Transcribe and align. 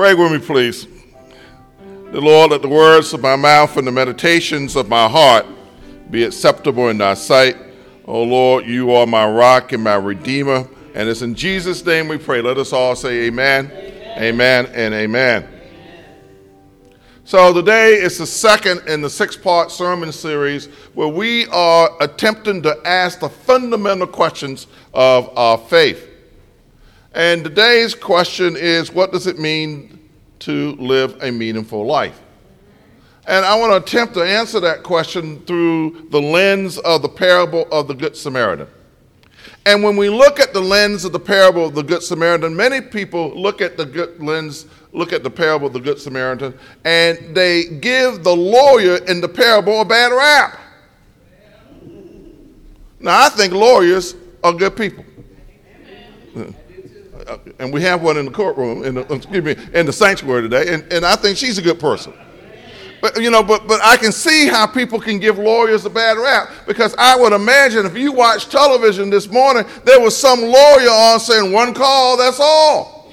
Pray 0.00 0.14
with 0.14 0.32
me, 0.32 0.38
please. 0.38 0.86
The 2.10 2.22
Lord, 2.22 2.52
let 2.52 2.62
the 2.62 2.68
words 2.70 3.12
of 3.12 3.20
my 3.20 3.36
mouth 3.36 3.76
and 3.76 3.86
the 3.86 3.92
meditations 3.92 4.74
of 4.74 4.88
my 4.88 5.06
heart 5.06 5.44
be 6.10 6.24
acceptable 6.24 6.88
in 6.88 6.96
thy 6.96 7.12
sight. 7.12 7.58
O 8.06 8.14
oh 8.14 8.22
Lord, 8.22 8.64
you 8.64 8.92
are 8.92 9.06
my 9.06 9.28
rock 9.28 9.72
and 9.72 9.84
my 9.84 9.96
redeemer. 9.96 10.66
And 10.94 11.06
it's 11.06 11.20
in 11.20 11.34
Jesus' 11.34 11.84
name 11.84 12.08
we 12.08 12.16
pray. 12.16 12.40
Let 12.40 12.56
us 12.56 12.72
all 12.72 12.96
say 12.96 13.26
amen, 13.26 13.70
amen, 14.16 14.22
amen 14.22 14.66
and 14.72 14.94
amen. 14.94 15.46
So 17.24 17.52
today 17.52 17.96
is 17.96 18.16
the 18.16 18.26
second 18.26 18.88
in 18.88 19.02
the 19.02 19.10
six 19.10 19.36
part 19.36 19.70
sermon 19.70 20.12
series 20.12 20.68
where 20.94 21.08
we 21.08 21.44
are 21.48 21.90
attempting 22.00 22.62
to 22.62 22.74
ask 22.86 23.20
the 23.20 23.28
fundamental 23.28 24.06
questions 24.06 24.66
of 24.94 25.30
our 25.36 25.58
faith. 25.58 26.09
And 27.12 27.42
today's 27.42 27.94
question 27.94 28.56
is 28.56 28.92
what 28.92 29.10
does 29.10 29.26
it 29.26 29.38
mean 29.38 29.98
to 30.40 30.76
live 30.76 31.20
a 31.22 31.30
meaningful 31.30 31.84
life? 31.84 32.20
And 33.26 33.44
I 33.44 33.58
want 33.58 33.72
to 33.72 33.76
attempt 33.76 34.14
to 34.14 34.22
answer 34.22 34.60
that 34.60 34.82
question 34.82 35.40
through 35.44 36.08
the 36.10 36.20
lens 36.20 36.78
of 36.78 37.02
the 37.02 37.08
parable 37.08 37.66
of 37.72 37.88
the 37.88 37.94
Good 37.94 38.16
Samaritan. 38.16 38.68
And 39.66 39.82
when 39.82 39.96
we 39.96 40.08
look 40.08 40.40
at 40.40 40.54
the 40.54 40.60
lens 40.60 41.04
of 41.04 41.12
the 41.12 41.20
parable 41.20 41.66
of 41.66 41.74
the 41.74 41.82
Good 41.82 42.02
Samaritan, 42.02 42.56
many 42.56 42.80
people 42.80 43.30
look 43.34 43.60
at 43.60 43.76
the 43.76 43.84
good 43.84 44.22
lens, 44.22 44.66
look 44.92 45.12
at 45.12 45.22
the 45.22 45.30
parable 45.30 45.66
of 45.66 45.72
the 45.72 45.80
Good 45.80 46.00
Samaritan, 46.00 46.58
and 46.84 47.36
they 47.36 47.64
give 47.64 48.24
the 48.24 48.34
lawyer 48.34 48.96
in 49.06 49.20
the 49.20 49.28
parable 49.28 49.80
a 49.80 49.84
bad 49.84 50.12
rap. 50.12 50.58
Now, 53.00 53.26
I 53.26 53.28
think 53.30 53.52
lawyers 53.52 54.14
are 54.42 54.52
good 54.52 54.76
people. 54.76 55.04
And 57.58 57.72
we 57.72 57.82
have 57.82 58.02
one 58.02 58.16
in 58.16 58.26
the 58.26 58.30
courtroom, 58.30 58.84
in 58.84 58.94
the, 58.94 59.12
excuse 59.12 59.44
me, 59.44 59.56
in 59.72 59.86
the 59.86 59.92
sanctuary 59.92 60.42
today, 60.42 60.74
and, 60.74 60.92
and 60.92 61.04
I 61.04 61.16
think 61.16 61.36
she's 61.36 61.58
a 61.58 61.62
good 61.62 61.78
person. 61.78 62.12
But 63.00 63.20
you 63.20 63.30
know, 63.30 63.42
but 63.42 63.66
but 63.66 63.80
I 63.82 63.96
can 63.96 64.12
see 64.12 64.46
how 64.46 64.66
people 64.66 65.00
can 65.00 65.18
give 65.18 65.38
lawyers 65.38 65.84
a 65.86 65.90
bad 65.90 66.18
rap 66.18 66.50
because 66.66 66.94
I 66.98 67.16
would 67.16 67.32
imagine 67.32 67.86
if 67.86 67.96
you 67.96 68.12
watch 68.12 68.48
television 68.48 69.08
this 69.08 69.28
morning, 69.28 69.64
there 69.84 70.00
was 70.00 70.16
some 70.16 70.40
lawyer 70.42 70.90
on 70.90 71.18
saying 71.18 71.50
one 71.50 71.72
call, 71.72 72.18
that's 72.18 72.40
all. 72.40 73.12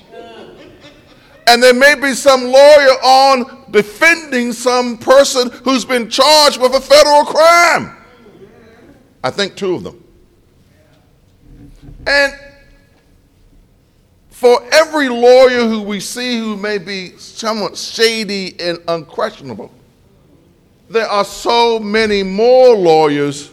And 1.47 1.63
there 1.63 1.73
may 1.73 1.95
be 1.95 2.13
some 2.13 2.43
lawyer 2.43 2.91
on 3.01 3.71
defending 3.71 4.51
some 4.51 4.97
person 4.97 5.49
who's 5.63 5.85
been 5.85 6.09
charged 6.09 6.59
with 6.59 6.75
a 6.75 6.81
federal 6.81 7.23
crime. 7.23 7.95
I 9.23 9.29
think 9.29 9.55
two 9.55 9.75
of 9.75 9.83
them. 9.83 10.03
And 12.05 12.33
for 14.37 14.61
every 14.71 15.09
lawyer 15.09 15.67
who 15.67 15.81
we 15.81 15.99
see 15.99 16.37
who 16.37 16.55
may 16.55 16.77
be 16.77 17.09
somewhat 17.17 17.75
shady 17.75 18.55
and 18.59 18.77
unquestionable, 18.87 19.73
there 20.91 21.07
are 21.07 21.25
so 21.25 21.79
many 21.79 22.21
more 22.21 22.75
lawyers 22.75 23.51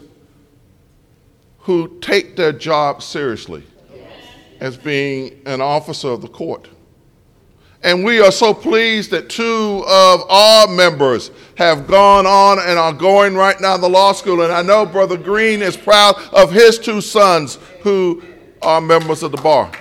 who 1.61 1.99
take 2.01 2.37
their 2.37 2.53
job 2.53 3.03
seriously 3.03 3.62
as 4.61 4.77
being 4.77 5.41
an 5.47 5.62
officer 5.62 6.09
of 6.09 6.21
the 6.21 6.29
court. 6.29 6.69
And 7.83 8.05
we 8.05 8.21
are 8.21 8.31
so 8.31 8.53
pleased 8.53 9.11
that 9.12 9.31
two 9.31 9.83
of 9.89 10.31
our 10.31 10.67
members 10.69 11.31
have 11.57 11.87
gone 11.87 12.27
on 12.27 12.59
and 12.59 12.79
are 12.79 12.93
going 12.93 13.35
right 13.35 13.59
now 13.59 13.79
to 13.79 13.87
law 13.87 14.12
school. 14.12 14.43
And 14.43 14.53
I 14.53 14.61
know 14.61 14.85
Brother 14.85 15.17
Green 15.17 15.62
is 15.62 15.79
proud 15.79 16.17
of 16.35 16.53
his 16.53 16.79
two 16.79 17.01
sons 17.01 17.59
who 17.81 18.23
are 18.61 18.83
members 18.83 19.23
of 19.23 19.31
the 19.31 19.41
bar. 19.41 19.73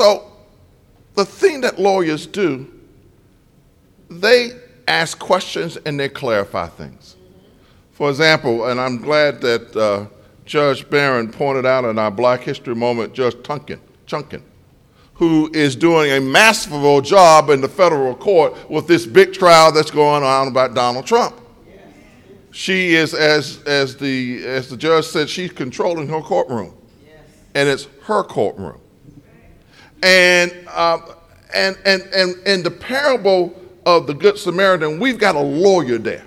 So, 0.00 0.32
the 1.14 1.26
thing 1.26 1.60
that 1.60 1.78
lawyers 1.78 2.26
do, 2.26 2.72
they 4.08 4.52
ask 4.88 5.18
questions 5.18 5.76
and 5.84 6.00
they 6.00 6.08
clarify 6.08 6.68
things. 6.68 7.16
For 7.92 8.08
example, 8.08 8.68
and 8.68 8.80
I'm 8.80 8.96
glad 8.96 9.42
that 9.42 9.76
uh, 9.76 10.06
Judge 10.46 10.88
Barron 10.88 11.30
pointed 11.30 11.66
out 11.66 11.84
in 11.84 11.98
our 11.98 12.10
Black 12.10 12.40
History 12.40 12.74
Moment, 12.74 13.12
Judge 13.12 13.34
Tunkin, 13.42 13.78
Chutkan, 14.06 14.40
who 15.12 15.50
is 15.52 15.76
doing 15.76 16.12
a 16.12 16.18
masterful 16.18 17.02
job 17.02 17.50
in 17.50 17.60
the 17.60 17.68
federal 17.68 18.14
court 18.14 18.70
with 18.70 18.86
this 18.86 19.04
big 19.04 19.34
trial 19.34 19.70
that's 19.70 19.90
going 19.90 20.22
on 20.22 20.48
about 20.48 20.72
Donald 20.72 21.04
Trump. 21.04 21.38
She 22.52 22.94
is, 22.94 23.12
as, 23.12 23.62
as, 23.64 23.98
the, 23.98 24.46
as 24.46 24.70
the 24.70 24.78
judge 24.78 25.04
said, 25.04 25.28
she's 25.28 25.52
controlling 25.52 26.08
her 26.08 26.22
courtroom. 26.22 26.74
And 27.54 27.68
it's 27.68 27.86
her 28.04 28.22
courtroom. 28.22 28.80
And, 30.02 30.52
uh, 30.68 31.00
and, 31.54 31.76
and, 31.84 32.02
and 32.14 32.36
in 32.46 32.62
the 32.62 32.70
parable 32.70 33.54
of 33.86 34.06
the 34.06 34.14
Good 34.14 34.38
Samaritan, 34.38 34.98
we've 34.98 35.18
got 35.18 35.34
a 35.34 35.40
lawyer 35.40 35.98
there. 35.98 36.24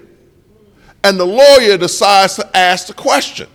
And 1.04 1.20
the 1.20 1.26
lawyer 1.26 1.78
decides 1.78 2.36
to 2.36 2.58
ask 2.58 2.88
the 2.88 2.94
question. 2.94 3.48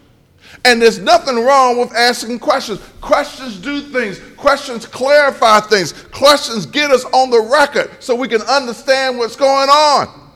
And 0.64 0.82
there's 0.82 0.98
nothing 0.98 1.44
wrong 1.44 1.78
with 1.78 1.94
asking 1.94 2.40
questions. 2.40 2.80
Questions 3.00 3.58
do 3.58 3.80
things, 3.80 4.20
questions 4.36 4.86
clarify 4.86 5.60
things, 5.60 5.92
questions 5.92 6.66
get 6.66 6.90
us 6.90 7.04
on 7.06 7.30
the 7.30 7.40
record 7.40 7.90
so 8.00 8.14
we 8.14 8.28
can 8.28 8.42
understand 8.42 9.18
what's 9.18 9.36
going 9.36 9.68
on. 9.68 10.32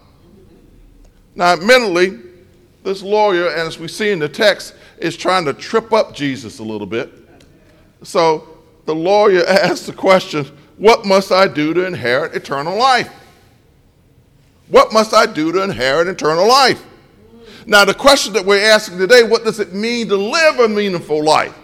Now, 1.34 1.56
mentally, 1.56 2.20
this 2.84 3.02
lawyer, 3.02 3.48
and 3.48 3.60
as 3.60 3.78
we 3.78 3.88
see 3.88 4.10
in 4.10 4.18
the 4.18 4.28
text, 4.28 4.74
is 4.98 5.16
trying 5.16 5.44
to 5.44 5.52
trip 5.52 5.92
up 5.92 6.14
Jesus 6.14 6.58
a 6.60 6.62
little 6.62 6.86
bit. 6.86 7.12
So 8.02 8.51
the 8.84 8.94
lawyer 8.94 9.44
asked 9.46 9.86
the 9.86 9.92
question, 9.92 10.46
What 10.76 11.04
must 11.04 11.32
I 11.32 11.48
do 11.48 11.74
to 11.74 11.86
inherit 11.86 12.34
eternal 12.34 12.76
life? 12.76 13.12
What 14.68 14.92
must 14.92 15.12
I 15.12 15.26
do 15.26 15.52
to 15.52 15.62
inherit 15.62 16.08
eternal 16.08 16.48
life? 16.48 16.82
Now, 17.66 17.84
the 17.84 17.94
question 17.94 18.32
that 18.32 18.44
we're 18.44 18.64
asking 18.64 18.98
today 18.98 19.22
what 19.22 19.44
does 19.44 19.60
it 19.60 19.72
mean 19.72 20.08
to 20.08 20.16
live 20.16 20.58
a 20.58 20.68
meaningful 20.68 21.22
life? 21.22 21.56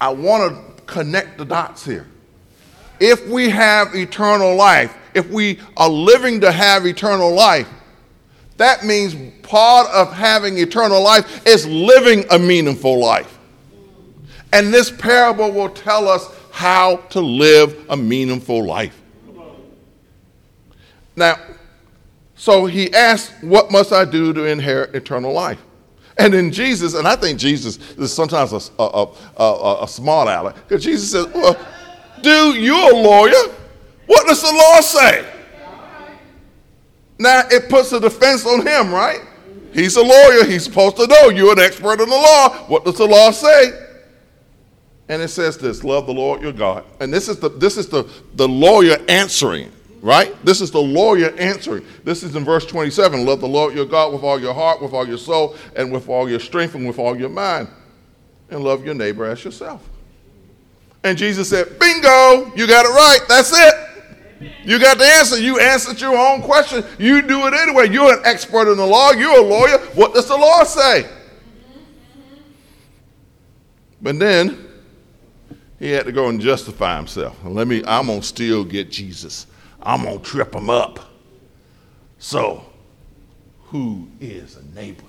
I 0.00 0.08
want 0.08 0.52
to 0.52 0.82
connect 0.84 1.38
the 1.38 1.44
dots 1.44 1.84
here. 1.84 2.06
If 3.00 3.26
we 3.28 3.48
have 3.48 3.94
eternal 3.94 4.54
life, 4.54 4.94
if 5.14 5.28
we 5.30 5.60
are 5.76 5.88
living 5.88 6.40
to 6.40 6.52
have 6.52 6.86
eternal 6.86 7.32
life, 7.32 7.68
that 8.56 8.84
means 8.84 9.16
part 9.42 9.88
of 9.88 10.12
having 10.12 10.58
eternal 10.58 11.02
life 11.02 11.46
is 11.46 11.66
living 11.66 12.24
a 12.30 12.38
meaningful 12.38 12.98
life. 12.98 13.31
And 14.52 14.72
this 14.72 14.90
parable 14.90 15.50
will 15.50 15.70
tell 15.70 16.08
us 16.08 16.28
how 16.50 16.96
to 17.10 17.20
live 17.20 17.86
a 17.88 17.96
meaningful 17.96 18.64
life. 18.64 19.00
Now, 21.16 21.36
so 22.34 22.66
he 22.66 22.92
asks, 22.92 23.32
What 23.42 23.70
must 23.70 23.92
I 23.92 24.04
do 24.04 24.32
to 24.32 24.44
inherit 24.44 24.94
eternal 24.94 25.32
life? 25.32 25.60
And 26.18 26.34
then 26.34 26.52
Jesus, 26.52 26.94
and 26.94 27.08
I 27.08 27.16
think 27.16 27.38
Jesus 27.38 27.78
is 27.92 28.12
sometimes 28.12 28.52
a, 28.52 28.60
a, 28.78 29.08
a, 29.38 29.78
a 29.82 29.88
smart 29.88 30.28
aleck, 30.28 30.56
because 30.68 30.84
Jesus 30.84 31.10
says, 31.10 31.26
Well, 31.34 31.56
dude, 32.22 32.56
you're 32.56 32.92
a 32.92 32.94
lawyer. 32.94 33.54
What 34.06 34.26
does 34.26 34.42
the 34.42 34.52
law 34.52 34.80
say? 34.80 35.26
Now 37.18 37.42
it 37.50 37.68
puts 37.70 37.92
a 37.92 38.00
defense 38.00 38.44
on 38.44 38.66
him, 38.66 38.92
right? 38.92 39.20
He's 39.72 39.96
a 39.96 40.02
lawyer. 40.02 40.44
He's 40.44 40.64
supposed 40.64 40.96
to 40.96 41.06
know. 41.06 41.30
You're 41.30 41.52
an 41.52 41.60
expert 41.60 42.00
in 42.00 42.08
the 42.08 42.14
law. 42.14 42.50
What 42.66 42.84
does 42.84 42.98
the 42.98 43.06
law 43.06 43.30
say? 43.30 43.70
And 45.12 45.20
it 45.20 45.28
says 45.28 45.58
this 45.58 45.84
love 45.84 46.06
the 46.06 46.14
Lord 46.14 46.40
your 46.40 46.54
God. 46.54 46.86
And 46.98 47.12
this 47.12 47.28
is 47.28 47.38
the 47.38 47.50
this 47.50 47.76
is 47.76 47.86
the, 47.86 48.10
the 48.34 48.48
lawyer 48.48 48.96
answering, 49.10 49.70
right? 50.00 50.34
This 50.42 50.62
is 50.62 50.70
the 50.70 50.80
lawyer 50.80 51.34
answering. 51.36 51.84
This 52.02 52.22
is 52.22 52.34
in 52.34 52.46
verse 52.46 52.64
27. 52.64 53.26
Love 53.26 53.42
the 53.42 53.46
Lord 53.46 53.74
your 53.74 53.84
God 53.84 54.14
with 54.14 54.22
all 54.22 54.40
your 54.40 54.54
heart, 54.54 54.80
with 54.80 54.94
all 54.94 55.06
your 55.06 55.18
soul, 55.18 55.54
and 55.76 55.92
with 55.92 56.08
all 56.08 56.30
your 56.30 56.40
strength, 56.40 56.74
and 56.76 56.86
with 56.86 56.98
all 56.98 57.14
your 57.14 57.28
mind. 57.28 57.68
And 58.48 58.64
love 58.64 58.86
your 58.86 58.94
neighbor 58.94 59.26
as 59.26 59.44
yourself. 59.44 59.86
And 61.04 61.18
Jesus 61.18 61.50
said, 61.50 61.78
Bingo, 61.78 62.50
you 62.56 62.66
got 62.66 62.86
it 62.86 62.94
right. 62.94 63.20
That's 63.28 63.52
it. 63.52 63.74
You 64.64 64.78
got 64.78 64.96
the 64.96 65.04
answer. 65.04 65.38
You 65.38 65.60
answered 65.60 66.00
your 66.00 66.16
own 66.16 66.40
question. 66.40 66.86
You 66.98 67.20
do 67.20 67.46
it 67.48 67.52
anyway. 67.52 67.90
You're 67.90 68.14
an 68.14 68.22
expert 68.24 68.72
in 68.72 68.78
the 68.78 68.86
law. 68.86 69.10
You're 69.10 69.40
a 69.40 69.46
lawyer. 69.46 69.76
What 69.94 70.14
does 70.14 70.28
the 70.28 70.38
law 70.38 70.64
say? 70.64 71.06
But 74.00 74.18
then 74.18 74.71
he 75.82 75.90
had 75.90 76.06
to 76.06 76.12
go 76.12 76.28
and 76.28 76.40
justify 76.40 76.96
himself. 76.96 77.36
Let 77.42 77.66
me, 77.66 77.82
I'm 77.84 78.06
going 78.06 78.20
to 78.20 78.26
still 78.26 78.64
get 78.64 78.88
Jesus. 78.88 79.48
I'm 79.82 80.04
going 80.04 80.20
to 80.20 80.24
trip 80.24 80.54
him 80.54 80.70
up. 80.70 81.00
So, 82.20 82.64
who 83.64 84.06
is 84.20 84.56
a 84.56 84.62
neighbor? 84.76 85.02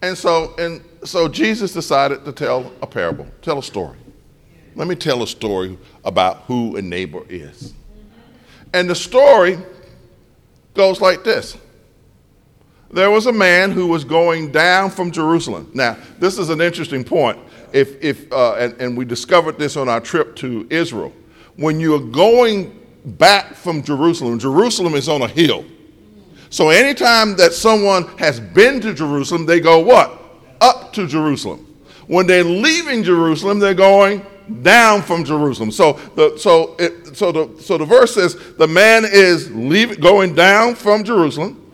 And 0.00 0.16
so, 0.16 0.54
and 0.56 0.82
so 1.04 1.28
Jesus 1.28 1.74
decided 1.74 2.24
to 2.24 2.32
tell 2.32 2.72
a 2.80 2.86
parable, 2.86 3.26
tell 3.42 3.58
a 3.58 3.62
story. 3.62 3.98
Let 4.74 4.88
me 4.88 4.94
tell 4.94 5.22
a 5.22 5.26
story 5.26 5.76
about 6.02 6.38
who 6.44 6.76
a 6.76 6.82
neighbor 6.82 7.22
is. 7.28 7.74
And 8.72 8.88
the 8.88 8.94
story 8.94 9.58
goes 10.72 11.02
like 11.02 11.22
this 11.22 11.58
there 12.92 13.10
was 13.10 13.26
a 13.26 13.32
man 13.32 13.70
who 13.70 13.86
was 13.86 14.04
going 14.04 14.50
down 14.50 14.90
from 14.90 15.10
Jerusalem. 15.10 15.70
Now, 15.74 15.96
this 16.18 16.38
is 16.38 16.48
an 16.48 16.60
interesting 16.60 17.04
point. 17.04 17.38
If, 17.72 18.02
if, 18.02 18.32
uh, 18.32 18.54
and, 18.54 18.80
and 18.80 18.96
we 18.96 19.04
discovered 19.04 19.58
this 19.58 19.76
on 19.76 19.88
our 19.88 20.00
trip 20.00 20.36
to 20.36 20.66
Israel. 20.70 21.12
When 21.56 21.80
you're 21.80 22.00
going 22.00 22.78
back 23.04 23.54
from 23.54 23.82
Jerusalem, 23.82 24.38
Jerusalem 24.38 24.94
is 24.94 25.08
on 25.08 25.22
a 25.22 25.28
hill. 25.28 25.64
So 26.50 26.70
anytime 26.70 27.36
that 27.36 27.52
someone 27.52 28.06
has 28.18 28.40
been 28.40 28.80
to 28.80 28.92
Jerusalem, 28.92 29.46
they 29.46 29.60
go 29.60 29.78
what? 29.78 30.20
Up 30.60 30.92
to 30.94 31.06
Jerusalem. 31.06 31.66
When 32.06 32.26
they're 32.26 32.44
leaving 32.44 33.04
Jerusalem, 33.04 33.60
they're 33.60 33.72
going 33.72 34.26
down 34.62 35.02
from 35.02 35.24
Jerusalem. 35.24 35.70
So 35.70 35.92
the 36.16 36.36
so 36.36 36.74
it, 36.78 37.16
so 37.16 37.30
the 37.30 37.62
so 37.62 37.78
the 37.78 37.84
verse 37.84 38.14
says 38.14 38.36
the 38.56 38.66
man 38.66 39.04
is 39.04 39.50
leaving 39.52 40.00
going 40.00 40.34
down 40.34 40.74
from 40.74 41.04
Jerusalem 41.04 41.72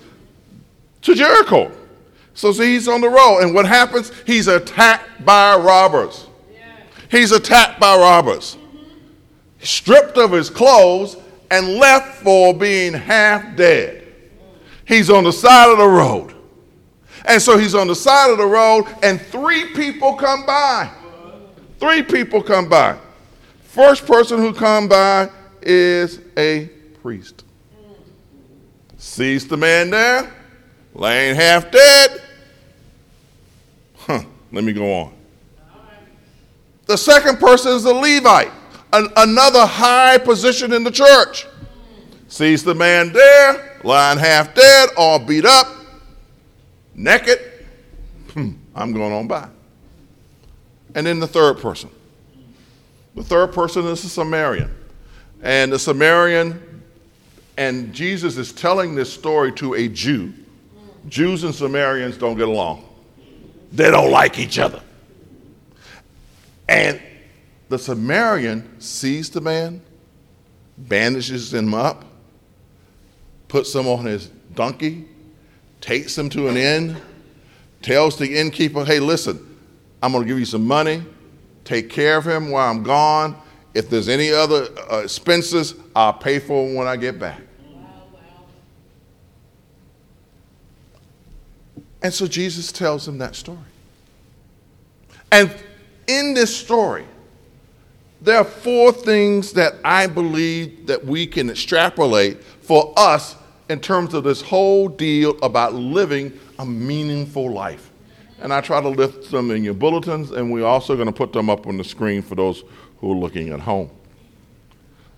to 1.02 1.14
Jericho. 1.14 1.72
So 2.36 2.52
he's 2.52 2.86
on 2.86 3.00
the 3.00 3.08
road, 3.08 3.40
and 3.40 3.54
what 3.54 3.64
happens? 3.64 4.12
He's 4.26 4.46
attacked 4.46 5.24
by 5.24 5.56
robbers. 5.56 6.26
He's 7.10 7.32
attacked 7.32 7.80
by 7.80 7.96
robbers. 7.96 8.58
Stripped 9.60 10.18
of 10.18 10.32
his 10.32 10.50
clothes 10.50 11.16
and 11.50 11.76
left 11.76 12.22
for 12.22 12.52
being 12.52 12.92
half 12.92 13.56
dead. 13.56 14.06
He's 14.84 15.08
on 15.08 15.24
the 15.24 15.32
side 15.32 15.72
of 15.72 15.78
the 15.78 15.88
road. 15.88 16.34
And 17.24 17.40
so 17.40 17.56
he's 17.56 17.74
on 17.74 17.86
the 17.86 17.94
side 17.94 18.30
of 18.30 18.36
the 18.36 18.46
road, 18.46 18.84
and 19.02 19.18
three 19.18 19.72
people 19.72 20.12
come 20.12 20.44
by. 20.44 20.90
Three 21.80 22.02
people 22.02 22.42
come 22.42 22.68
by. 22.68 22.98
First 23.62 24.06
person 24.06 24.40
who 24.40 24.52
come 24.52 24.88
by 24.88 25.30
is 25.62 26.20
a 26.36 26.66
priest. 27.02 27.44
Sees 28.98 29.48
the 29.48 29.56
man 29.56 29.88
there, 29.88 30.30
laying 30.94 31.34
half 31.34 31.70
dead. 31.70 32.24
Huh, 34.06 34.22
let 34.52 34.62
me 34.62 34.72
go 34.72 34.92
on. 34.92 35.12
The 36.86 36.96
second 36.96 37.38
person 37.38 37.72
is 37.72 37.84
a 37.84 37.92
Levite, 37.92 38.52
an, 38.92 39.08
another 39.16 39.66
high 39.66 40.18
position 40.18 40.72
in 40.72 40.84
the 40.84 40.90
church. 40.90 41.46
Sees 42.28 42.62
the 42.62 42.74
man 42.74 43.12
there, 43.12 43.80
lying 43.82 44.18
half 44.18 44.54
dead, 44.54 44.90
all 44.96 45.18
beat 45.18 45.44
up, 45.44 45.66
naked. 46.94 47.40
Hmm, 48.32 48.50
I'm 48.74 48.92
going 48.92 49.12
on 49.12 49.26
by. 49.26 49.48
And 50.94 51.06
then 51.06 51.18
the 51.18 51.26
third 51.26 51.58
person. 51.58 51.90
The 53.16 53.24
third 53.24 53.52
person 53.52 53.84
is 53.86 54.04
a 54.04 54.08
Samaritan. 54.08 54.72
And 55.42 55.72
the 55.72 55.78
Samaritan, 55.78 56.82
and 57.56 57.92
Jesus 57.92 58.36
is 58.36 58.52
telling 58.52 58.94
this 58.94 59.12
story 59.12 59.52
to 59.52 59.74
a 59.74 59.88
Jew. 59.88 60.32
Jews 61.08 61.44
and 61.44 61.54
Samaritans 61.54 62.16
don't 62.16 62.36
get 62.36 62.48
along, 62.48 62.85
they 63.76 63.90
don't 63.90 64.10
like 64.10 64.38
each 64.38 64.58
other. 64.58 64.80
And 66.68 67.00
the 67.68 67.78
Samaritan 67.78 68.80
sees 68.80 69.30
the 69.30 69.40
man, 69.40 69.82
bandages 70.78 71.52
him 71.52 71.74
up, 71.74 72.04
puts 73.48 73.74
him 73.74 73.86
on 73.86 74.04
his 74.04 74.28
donkey, 74.54 75.06
takes 75.80 76.16
him 76.16 76.28
to 76.30 76.48
an 76.48 76.56
inn, 76.56 76.96
tells 77.82 78.18
the 78.18 78.38
innkeeper, 78.38 78.84
hey, 78.84 78.98
listen, 78.98 79.58
I'm 80.02 80.12
going 80.12 80.24
to 80.24 80.28
give 80.28 80.38
you 80.38 80.44
some 80.44 80.66
money, 80.66 81.02
take 81.64 81.90
care 81.90 82.16
of 82.16 82.26
him 82.26 82.50
while 82.50 82.70
I'm 82.70 82.82
gone. 82.82 83.40
If 83.74 83.90
there's 83.90 84.08
any 84.08 84.32
other 84.32 84.68
uh, 84.90 85.02
expenses, 85.04 85.74
I'll 85.94 86.14
pay 86.14 86.38
for 86.38 86.66
them 86.66 86.74
when 86.74 86.86
I 86.86 86.96
get 86.96 87.18
back. 87.18 87.42
And 92.02 92.12
so 92.12 92.26
Jesus 92.26 92.72
tells 92.72 93.06
him 93.06 93.18
that 93.18 93.34
story. 93.34 93.58
And 95.32 95.54
in 96.06 96.34
this 96.34 96.54
story, 96.54 97.04
there 98.20 98.38
are 98.38 98.44
four 98.44 98.92
things 98.92 99.52
that 99.52 99.74
I 99.84 100.06
believe 100.06 100.86
that 100.86 101.04
we 101.04 101.26
can 101.26 101.50
extrapolate 101.50 102.42
for 102.42 102.92
us 102.96 103.36
in 103.68 103.80
terms 103.80 104.14
of 104.14 104.24
this 104.24 104.40
whole 104.40 104.88
deal 104.88 105.36
about 105.42 105.74
living 105.74 106.32
a 106.58 106.66
meaningful 106.66 107.52
life. 107.52 107.90
And 108.40 108.52
I 108.52 108.60
try 108.60 108.80
to 108.80 108.88
lift 108.88 109.30
them 109.30 109.50
in 109.50 109.64
your 109.64 109.74
bulletins, 109.74 110.30
and 110.30 110.52
we're 110.52 110.66
also 110.66 110.94
going 110.94 111.06
to 111.06 111.12
put 111.12 111.32
them 111.32 111.50
up 111.50 111.66
on 111.66 111.76
the 111.76 111.84
screen 111.84 112.22
for 112.22 112.34
those 112.34 112.64
who 113.00 113.12
are 113.12 113.16
looking 113.16 113.50
at 113.50 113.60
home. 113.60 113.90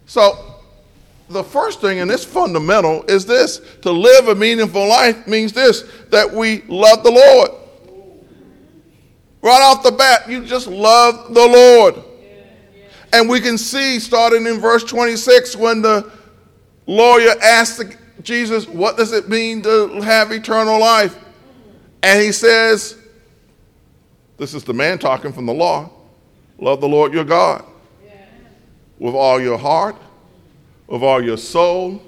So, 0.06 0.57
the 1.30 1.44
first 1.44 1.80
thing, 1.80 2.00
and 2.00 2.10
it's 2.10 2.24
fundamental, 2.24 3.04
is 3.04 3.26
this 3.26 3.60
to 3.82 3.90
live 3.90 4.28
a 4.28 4.34
meaningful 4.34 4.86
life 4.86 5.26
means 5.26 5.52
this 5.52 5.84
that 6.10 6.32
we 6.32 6.62
love 6.68 7.02
the 7.02 7.10
Lord. 7.10 7.50
Right 9.42 9.60
off 9.62 9.82
the 9.82 9.92
bat, 9.92 10.28
you 10.28 10.44
just 10.44 10.66
love 10.66 11.32
the 11.34 11.46
Lord. 11.46 11.94
And 13.12 13.28
we 13.28 13.40
can 13.40 13.56
see, 13.56 13.98
starting 14.00 14.46
in 14.46 14.58
verse 14.58 14.84
26, 14.84 15.56
when 15.56 15.80
the 15.80 16.10
lawyer 16.86 17.32
asked 17.42 17.96
Jesus, 18.22 18.66
What 18.66 18.96
does 18.96 19.12
it 19.12 19.28
mean 19.28 19.62
to 19.62 20.00
have 20.00 20.32
eternal 20.32 20.78
life? 20.78 21.16
And 22.02 22.22
he 22.22 22.32
says, 22.32 22.96
This 24.36 24.54
is 24.54 24.64
the 24.64 24.74
man 24.74 24.98
talking 24.98 25.32
from 25.32 25.46
the 25.46 25.54
law 25.54 25.90
love 26.60 26.80
the 26.80 26.88
Lord 26.88 27.14
your 27.14 27.24
God 27.24 27.64
with 28.98 29.14
all 29.14 29.40
your 29.40 29.58
heart, 29.58 29.96
with 30.88 31.02
all 31.02 31.22
your 31.22 31.36
soul, 31.36 32.02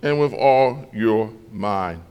and 0.00 0.18
with 0.18 0.32
all 0.32 0.88
your 0.94 1.30
mind. 1.50 2.02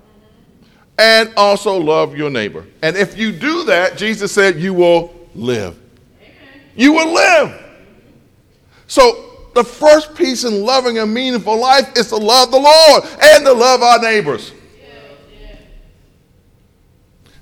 And 1.00 1.34
also 1.36 1.78
love 1.78 2.16
your 2.16 2.30
neighbor. 2.30 2.68
And 2.84 2.96
if 2.96 3.18
you 3.18 3.32
do 3.32 3.64
that, 3.66 3.98
Jesus 3.98 4.32
said, 4.32 4.58
you 4.58 4.74
will 4.74 5.14
live. 5.34 5.80
You 6.76 6.94
will 6.94 7.14
live. 7.14 7.60
So 8.88 9.50
the 9.56 9.64
first 9.64 10.16
piece 10.16 10.44
in 10.44 10.64
loving 10.64 11.00
a 11.00 11.06
meaningful 11.06 11.60
life 11.60 11.92
is 11.98 12.10
to 12.10 12.18
love 12.18 12.52
the 12.52 12.60
Lord 12.60 13.04
and 13.22 13.46
to 13.46 13.54
love 13.54 13.82
our 13.82 14.00
neighbors. 14.00 14.54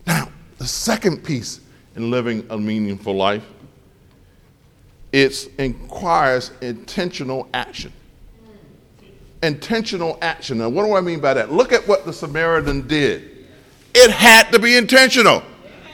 Now, 0.07 0.29
the 0.57 0.65
second 0.65 1.23
piece 1.23 1.59
in 1.95 2.09
living 2.09 2.45
a 2.49 2.57
meaningful 2.57 3.15
life 3.15 3.43
it 5.11 5.49
requires 5.57 6.51
intentional 6.61 7.47
action. 7.53 7.91
Intentional 9.41 10.17
action. 10.21 10.57
Now, 10.57 10.69
what 10.69 10.85
do 10.85 10.95
I 10.95 11.01
mean 11.01 11.19
by 11.19 11.33
that? 11.33 11.51
Look 11.51 11.71
at 11.71 11.87
what 11.87 12.05
the 12.05 12.13
Samaritan 12.13 12.87
did. 12.87 13.47
It 13.93 14.11
had 14.11 14.51
to 14.51 14.59
be 14.59 14.75
intentional. 14.75 15.43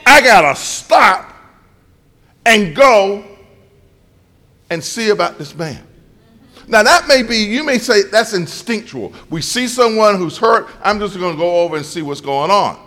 I 0.04 0.20
got 0.20 0.42
to 0.42 0.60
stop 0.60 1.32
and 2.44 2.74
go 2.74 3.24
and 4.70 4.82
see 4.82 5.10
about 5.10 5.38
this 5.38 5.54
man. 5.54 5.86
Now, 6.68 6.82
that 6.82 7.06
may 7.06 7.22
be, 7.22 7.36
you 7.36 7.62
may 7.62 7.78
say 7.78 8.02
that's 8.02 8.34
instinctual. 8.34 9.12
We 9.30 9.40
see 9.40 9.68
someone 9.68 10.16
who's 10.16 10.36
hurt, 10.36 10.68
I'm 10.82 10.98
just 10.98 11.16
going 11.16 11.32
to 11.32 11.38
go 11.38 11.60
over 11.60 11.76
and 11.76 11.86
see 11.86 12.02
what's 12.02 12.20
going 12.20 12.50
on. 12.50 12.85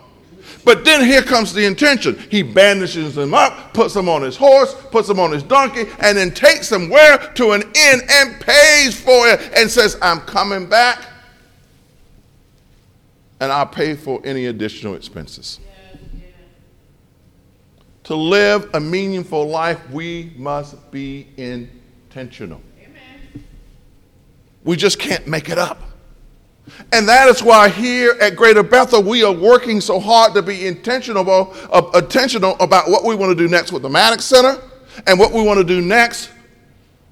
But 0.64 0.84
then 0.84 1.04
here 1.04 1.22
comes 1.22 1.52
the 1.52 1.64
intention. 1.64 2.18
He 2.30 2.42
bandages 2.42 3.16
him 3.16 3.34
up, 3.34 3.72
puts 3.72 3.96
him 3.96 4.08
on 4.08 4.22
his 4.22 4.36
horse, 4.36 4.74
puts 4.90 5.08
him 5.08 5.18
on 5.18 5.32
his 5.32 5.42
donkey, 5.42 5.84
and 6.00 6.16
then 6.16 6.32
takes 6.32 6.70
him 6.70 6.90
where? 6.90 7.18
To 7.18 7.52
an 7.52 7.62
inn 7.62 8.00
and 8.08 8.40
pays 8.40 9.00
for 9.00 9.28
it 9.28 9.40
and 9.56 9.70
says, 9.70 9.96
I'm 10.02 10.20
coming 10.20 10.68
back 10.68 11.06
and 13.40 13.50
I'll 13.50 13.66
pay 13.66 13.94
for 13.94 14.20
any 14.24 14.46
additional 14.46 14.94
expenses. 14.94 15.60
To 18.04 18.14
live 18.14 18.68
a 18.74 18.80
meaningful 18.80 19.48
life, 19.48 19.80
we 19.90 20.32
must 20.36 20.90
be 20.90 21.28
intentional. 21.36 22.60
Amen. 22.82 23.44
We 24.64 24.76
just 24.76 24.98
can't 24.98 25.26
make 25.26 25.48
it 25.48 25.58
up. 25.58 25.89
And 26.92 27.08
that 27.08 27.28
is 27.28 27.42
why 27.42 27.68
here 27.68 28.16
at 28.20 28.36
Greater 28.36 28.62
Bethel, 28.62 29.02
we 29.02 29.22
are 29.22 29.32
working 29.32 29.80
so 29.80 30.00
hard 30.00 30.34
to 30.34 30.42
be 30.42 30.66
intentional, 30.66 31.52
uh, 31.72 31.90
intentional 31.94 32.56
about 32.60 32.90
what 32.90 33.04
we 33.04 33.14
want 33.14 33.30
to 33.30 33.34
do 33.36 33.48
next 33.48 33.72
with 33.72 33.82
the 33.82 33.88
Maddox 33.88 34.24
Center 34.24 34.60
and 35.06 35.18
what 35.18 35.32
we 35.32 35.42
want 35.42 35.58
to 35.58 35.64
do 35.64 35.80
next 35.80 36.30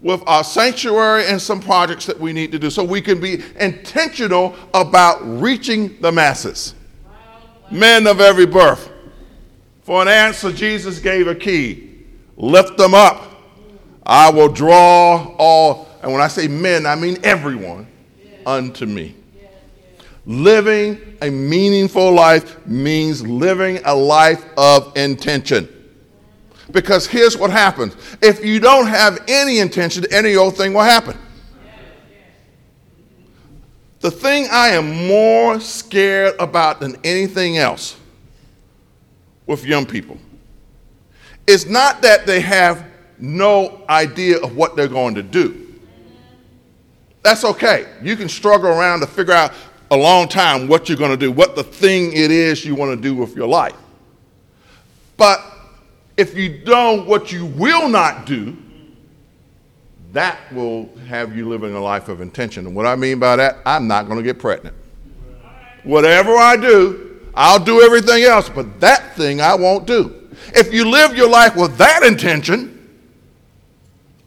with 0.00 0.22
our 0.26 0.44
sanctuary 0.44 1.26
and 1.26 1.40
some 1.40 1.60
projects 1.60 2.06
that 2.06 2.18
we 2.18 2.32
need 2.32 2.52
to 2.52 2.58
do 2.58 2.70
so 2.70 2.84
we 2.84 3.00
can 3.00 3.20
be 3.20 3.42
intentional 3.58 4.54
about 4.74 5.18
reaching 5.22 6.00
the 6.00 6.10
masses. 6.10 6.74
Men 7.70 8.06
of 8.06 8.20
every 8.20 8.46
birth. 8.46 8.90
For 9.82 10.02
an 10.02 10.08
answer, 10.08 10.52
Jesus 10.52 10.98
gave 10.98 11.26
a 11.26 11.34
key 11.34 11.88
lift 12.38 12.78
them 12.78 12.94
up. 12.94 13.24
I 14.06 14.30
will 14.30 14.48
draw 14.48 15.34
all, 15.38 15.88
and 16.02 16.10
when 16.12 16.22
I 16.22 16.28
say 16.28 16.48
men, 16.48 16.86
I 16.86 16.94
mean 16.94 17.18
everyone, 17.22 17.86
unto 18.46 18.86
me. 18.86 19.14
Living 20.28 21.16
a 21.22 21.30
meaningful 21.30 22.12
life 22.12 22.66
means 22.66 23.26
living 23.26 23.80
a 23.86 23.94
life 23.94 24.44
of 24.58 24.94
intention. 24.94 25.66
Because 26.70 27.06
here's 27.06 27.34
what 27.34 27.50
happens 27.50 27.96
if 28.20 28.44
you 28.44 28.60
don't 28.60 28.86
have 28.86 29.24
any 29.26 29.58
intention, 29.58 30.04
any 30.12 30.36
old 30.36 30.54
thing 30.54 30.74
will 30.74 30.82
happen. 30.82 31.16
The 34.00 34.10
thing 34.10 34.46
I 34.52 34.68
am 34.68 35.08
more 35.08 35.60
scared 35.60 36.34
about 36.38 36.80
than 36.80 36.96
anything 37.04 37.56
else 37.56 37.96
with 39.46 39.64
young 39.64 39.86
people 39.86 40.18
is 41.46 41.64
not 41.64 42.02
that 42.02 42.26
they 42.26 42.42
have 42.42 42.84
no 43.18 43.82
idea 43.88 44.38
of 44.40 44.54
what 44.54 44.76
they're 44.76 44.88
going 44.88 45.14
to 45.14 45.22
do. 45.22 45.68
That's 47.22 47.44
okay. 47.44 47.86
You 48.02 48.16
can 48.16 48.28
struggle 48.28 48.70
around 48.70 49.00
to 49.00 49.06
figure 49.06 49.34
out 49.34 49.52
a 49.90 49.96
long 49.96 50.28
time 50.28 50.68
what 50.68 50.88
you're 50.88 50.98
going 50.98 51.10
to 51.10 51.16
do, 51.16 51.32
what 51.32 51.56
the 51.56 51.64
thing 51.64 52.12
it 52.12 52.30
is 52.30 52.64
you 52.64 52.74
want 52.74 52.96
to 52.96 53.00
do 53.00 53.14
with 53.14 53.34
your 53.34 53.48
life. 53.48 53.76
But 55.16 55.42
if 56.16 56.36
you 56.36 56.62
know 56.64 57.02
what 57.02 57.32
you 57.32 57.46
will 57.46 57.88
not 57.88 58.26
do, 58.26 58.56
that 60.12 60.38
will 60.52 60.88
have 61.06 61.36
you 61.36 61.48
living 61.48 61.74
a 61.74 61.80
life 61.80 62.08
of 62.08 62.20
intention. 62.20 62.66
And 62.66 62.74
what 62.74 62.86
I 62.86 62.96
mean 62.96 63.18
by 63.18 63.36
that, 63.36 63.58
I'm 63.64 63.86
not 63.86 64.06
going 64.06 64.18
to 64.18 64.22
get 64.22 64.38
pregnant. 64.38 64.74
Whatever 65.84 66.36
I 66.36 66.56
do, 66.56 67.20
I'll 67.34 67.62
do 67.62 67.82
everything 67.82 68.24
else, 68.24 68.48
but 68.48 68.80
that 68.80 69.16
thing 69.16 69.40
I 69.40 69.54
won't 69.54 69.86
do. 69.86 70.28
If 70.54 70.72
you 70.72 70.88
live 70.88 71.16
your 71.16 71.28
life 71.28 71.56
with 71.56 71.76
that 71.78 72.02
intention, 72.02 72.74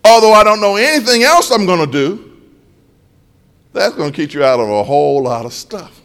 although 0.05 0.33
I 0.33 0.43
don't 0.43 0.61
know 0.61 0.75
anything 0.75 1.23
else 1.23 1.51
I'm 1.51 1.65
going 1.65 1.85
to 1.85 1.91
do, 1.91 2.30
that's 3.73 3.95
going 3.95 4.11
to 4.11 4.15
keep 4.15 4.33
you 4.33 4.43
out 4.43 4.59
of 4.59 4.69
a 4.69 4.83
whole 4.83 5.23
lot 5.23 5.45
of 5.45 5.53
stuff. 5.53 6.01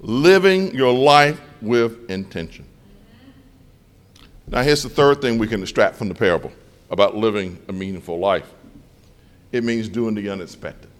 Living 0.00 0.74
your 0.74 0.92
life 0.92 1.40
with 1.62 2.10
intention. 2.10 2.64
Now, 4.46 4.62
here's 4.62 4.82
the 4.82 4.88
third 4.88 5.20
thing 5.20 5.38
we 5.38 5.48
can 5.48 5.62
extract 5.62 5.96
from 5.96 6.08
the 6.08 6.14
parable 6.14 6.52
about 6.90 7.16
living 7.16 7.58
a 7.68 7.72
meaningful 7.72 8.18
life 8.18 8.52
it 9.52 9.64
means 9.64 9.88
doing 9.88 10.14
the 10.14 10.28
unexpected. 10.28 10.90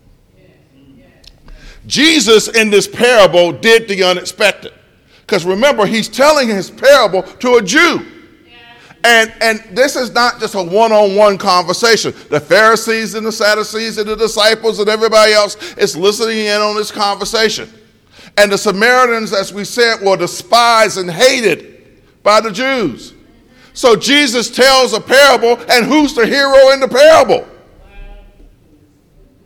Jesus 1.87 2.49
in 2.49 2.71
this 2.71 2.89
parable 2.89 3.53
did 3.53 3.87
the 3.87 4.03
unexpected. 4.03 4.73
Because 5.21 5.45
remember, 5.45 5.87
he's 5.87 6.09
telling 6.09 6.49
his 6.49 6.71
parable 6.71 7.23
to 7.23 7.57
a 7.57 7.63
Jew. 7.63 8.05
And, 9.07 9.33
and 9.41 9.61
this 9.71 9.95
is 9.95 10.13
not 10.13 10.41
just 10.41 10.57
a 10.57 10.63
one 10.63 10.91
on 10.91 11.15
one 11.15 11.39
conversation. 11.39 12.13
The 12.29 12.41
Pharisees 12.41 13.15
and 13.15 13.25
the 13.25 13.31
Sadducees 13.31 13.99
and 13.99 14.09
the 14.09 14.17
disciples 14.17 14.81
and 14.81 14.89
everybody 14.89 15.33
else 15.33 15.77
is 15.77 15.97
listening 15.97 16.39
in 16.39 16.61
on 16.61 16.75
this 16.75 16.91
conversation. 16.91 17.73
And 18.37 18.51
the 18.51 18.59
Samaritans, 18.59 19.33
as 19.33 19.53
we 19.53 19.63
said, 19.65 20.01
were 20.03 20.17
despised 20.17 20.99
and 20.99 21.09
hated 21.09 22.03
by 22.25 22.41
the 22.41 22.51
Jews. 22.51 23.15
So 23.75 23.95
Jesus 23.95 24.51
tells 24.51 24.93
a 24.93 25.01
parable, 25.01 25.57
and 25.71 25.87
who's 25.87 26.13
the 26.13 26.27
hero 26.27 26.73
in 26.73 26.81
the 26.81 26.89
parable? 26.89 27.47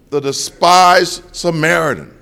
The 0.08 0.20
despised 0.20 1.36
Samaritan. 1.36 2.16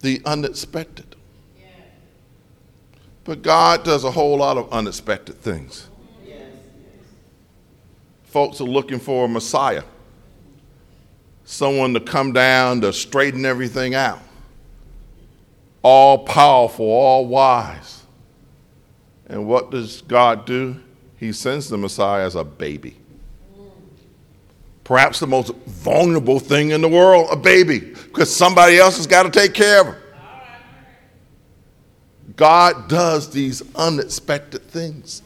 The 0.00 0.20
unexpected. 0.24 1.13
But 3.24 3.42
God 3.42 3.84
does 3.84 4.04
a 4.04 4.10
whole 4.10 4.38
lot 4.38 4.58
of 4.58 4.70
unexpected 4.70 5.40
things. 5.40 5.88
Folks 8.24 8.60
are 8.60 8.64
looking 8.64 8.98
for 8.98 9.26
a 9.26 9.28
Messiah, 9.28 9.84
someone 11.44 11.94
to 11.94 12.00
come 12.00 12.32
down 12.32 12.80
to 12.80 12.92
straighten 12.92 13.46
everything 13.46 13.94
out. 13.94 14.20
All 15.82 16.24
powerful, 16.24 16.84
all 16.84 17.26
wise. 17.26 18.02
And 19.26 19.46
what 19.46 19.70
does 19.70 20.02
God 20.02 20.46
do? 20.46 20.76
He 21.16 21.32
sends 21.32 21.68
the 21.68 21.78
Messiah 21.78 22.26
as 22.26 22.34
a 22.34 22.44
baby. 22.44 22.96
Perhaps 24.82 25.20
the 25.20 25.26
most 25.26 25.54
vulnerable 25.66 26.38
thing 26.38 26.70
in 26.70 26.82
the 26.82 26.88
world, 26.88 27.28
a 27.30 27.36
baby, 27.36 27.78
because 27.78 28.34
somebody 28.34 28.78
else 28.78 28.98
has 28.98 29.06
got 29.06 29.22
to 29.22 29.30
take 29.30 29.54
care 29.54 29.80
of 29.80 29.86
him. 29.86 29.96
God 32.36 32.88
does 32.88 33.30
these 33.30 33.62
unexpected 33.76 34.62
things. 34.62 35.22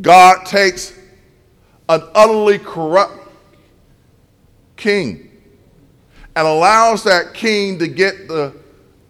God 0.00 0.44
takes 0.46 0.92
an 1.88 2.02
utterly 2.14 2.58
corrupt 2.58 3.28
king 4.76 5.30
and 6.36 6.46
allows 6.46 7.02
that 7.04 7.34
king 7.34 7.78
to 7.80 7.88
get 7.88 8.28
the 8.28 8.54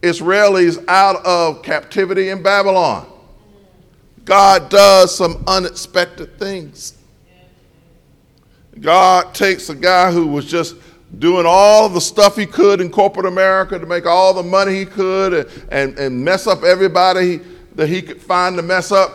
Israelis 0.01 0.83
out 0.89 1.25
of 1.27 1.63
captivity 1.63 2.31
in 2.31 2.43
Babylon. 2.43 3.07
God 4.25 4.71
does 4.71 5.15
some 5.15 5.43
unexpected 5.47 6.39
things. 6.39 6.95
God 8.81 9.35
takes 9.35 9.69
a 9.69 9.75
guy 9.75 10.13
who 10.13 10.27
was 10.27 10.47
just 10.47 10.77
doing 11.17 11.47
all 11.47 11.89
the 11.89 12.01
stuff 12.01 12.37
he 12.37 12.45
could 12.45 12.81
in 12.81 12.91
corporate 12.91 13.27
America 13.27 13.79
to 13.79 13.87
make 13.87 14.05
all 14.05 14.35
the 14.35 14.43
money 14.43 14.75
he 14.75 14.85
could 14.85 15.33
and, 15.33 15.67
and, 15.71 15.99
and 15.99 16.25
mess 16.25 16.47
up 16.47 16.63
everybody 16.63 17.41
that 17.77 17.89
he 17.89 18.03
could 18.03 18.21
find 18.21 18.57
to 18.57 18.63
mess 18.63 18.93
up 18.93 19.13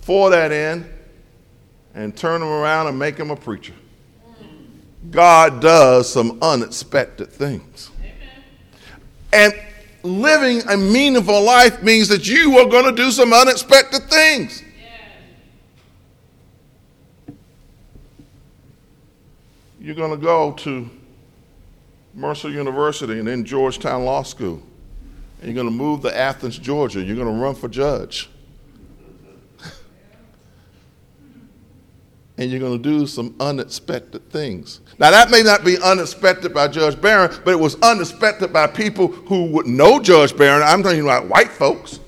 for 0.00 0.30
that 0.30 0.50
end 0.50 0.86
and 1.94 2.16
turn 2.16 2.40
him 2.40 2.48
around 2.48 2.86
and 2.86 2.98
make 2.98 3.16
him 3.16 3.30
a 3.30 3.36
preacher. 3.36 3.74
God 5.10 5.60
does 5.60 6.10
some 6.10 6.38
unexpected 6.40 7.30
things. 7.30 7.90
And 9.32 9.52
living 10.02 10.62
a 10.68 10.76
meaningful 10.76 11.42
life 11.42 11.82
means 11.82 12.08
that 12.08 12.28
you 12.28 12.58
are 12.58 12.68
going 12.68 12.84
to 12.84 12.92
do 12.92 13.10
some 13.10 13.32
unexpected 13.32 14.02
things. 14.04 14.62
You're 19.82 19.96
going 19.96 20.12
to 20.12 20.16
go 20.16 20.52
to 20.52 20.88
Mercer 22.14 22.48
University 22.48 23.18
and 23.18 23.26
then 23.26 23.44
Georgetown 23.44 24.04
Law 24.04 24.22
School. 24.22 24.62
And 25.40 25.48
you're 25.48 25.60
going 25.60 25.66
to 25.66 25.72
move 25.72 26.02
to 26.02 26.16
Athens, 26.16 26.56
Georgia. 26.56 27.02
You're 27.02 27.16
going 27.16 27.26
to 27.26 27.42
run 27.42 27.56
for 27.56 27.68
judge. 27.68 28.30
and 32.38 32.48
you're 32.48 32.60
going 32.60 32.80
to 32.80 32.88
do 32.88 33.08
some 33.08 33.34
unexpected 33.40 34.30
things. 34.30 34.80
Now, 35.00 35.10
that 35.10 35.32
may 35.32 35.42
not 35.42 35.64
be 35.64 35.76
unexpected 35.82 36.54
by 36.54 36.68
Judge 36.68 37.00
Barron, 37.00 37.36
but 37.44 37.50
it 37.50 37.58
was 37.58 37.74
unexpected 37.82 38.52
by 38.52 38.68
people 38.68 39.08
who 39.08 39.46
would 39.46 39.66
know 39.66 39.98
Judge 39.98 40.36
Barron. 40.36 40.62
I'm 40.62 40.84
talking 40.84 41.00
about 41.00 41.26
white 41.26 41.50
folks. 41.50 41.98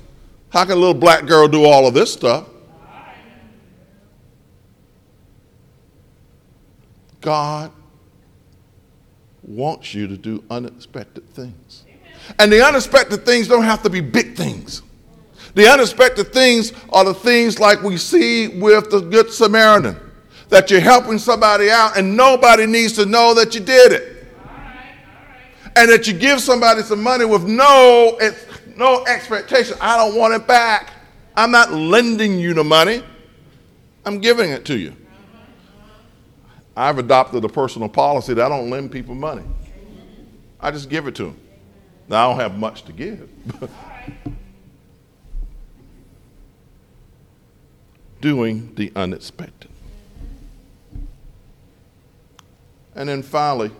How 0.51 0.63
can 0.63 0.75
a 0.75 0.77
little 0.77 0.95
black 0.95 1.27
girl 1.27 1.49
do 1.49 1.65
all 1.65 1.89
of 1.89 1.95
this 1.95 2.13
stuff? 2.13 2.47
God 7.25 7.73
wants 9.43 9.95
you 9.95 10.07
to 10.07 10.17
do 10.19 10.45
unexpected 10.51 11.27
things. 11.31 11.87
And 12.39 12.53
the 12.53 12.63
unexpected 12.63 13.25
things 13.25 13.49
don't 13.49 13.65
have 13.65 13.83
to 13.85 13.89
be 13.89 14.03
big 14.03 14.37
things. 14.37 14.83
The 15.55 15.67
unexpected 15.67 16.35
things 16.35 16.75
are 16.91 17.03
the 17.03 17.15
things 17.15 17.59
like 17.59 17.83
we 17.83 17.97
see 17.97 18.49
with 18.49 18.91
the 18.91 19.01
Good 19.01 19.33
Samaritan 19.33 19.99
that 20.51 20.71
you're 20.71 20.81
helping 20.81 21.19
somebody 21.19 21.71
out 21.71 21.97
and 21.97 22.15
nobody 22.15 22.67
needs 22.67 22.93
to 22.95 23.07
know 23.07 23.33
that 23.33 23.55
you 23.55 23.63
did 23.63 23.93
it. 23.93 24.27
And 25.77 25.91
that 25.91 26.07
you 26.07 26.13
give 26.13 26.41
somebody 26.41 26.83
some 26.83 27.03
money 27.03 27.25
with 27.25 27.45
no, 27.45 28.19
no 28.77 29.03
expectation. 29.07 29.79
I 29.81 29.97
don't 29.97 30.15
want 30.15 30.35
it 30.35 30.47
back. 30.47 30.93
I'm 31.35 31.51
not 31.51 31.73
lending 31.73 32.39
you 32.39 32.53
the 32.53 32.65
money, 32.65 33.03
I'm 34.05 34.21
giving 34.21 34.51
it 34.51 34.67
to 34.67 34.79
you. 34.79 34.95
I've 36.77 36.99
adopted 36.99 37.45
a 37.45 37.49
personal 37.49 37.89
policy 37.89 38.35
that 38.35 38.45
I 38.45 38.49
don't 38.49 38.69
lend 38.69 38.91
people 38.91 39.15
money. 39.15 39.45
I 40.59 40.71
just 40.71 40.91
give 40.91 41.07
it 41.07 41.15
to 41.17 41.25
them. 41.25 41.41
Now, 42.09 42.27
I 42.27 42.33
don't 42.33 42.41
have 42.41 42.59
much 42.59 42.83
to 42.85 42.93
give. 42.93 43.29
Doing 48.21 48.75
the 48.75 48.93
unexpected. 48.97 49.71
And 52.95 53.09
then 53.09 53.23
finally, 53.23 53.71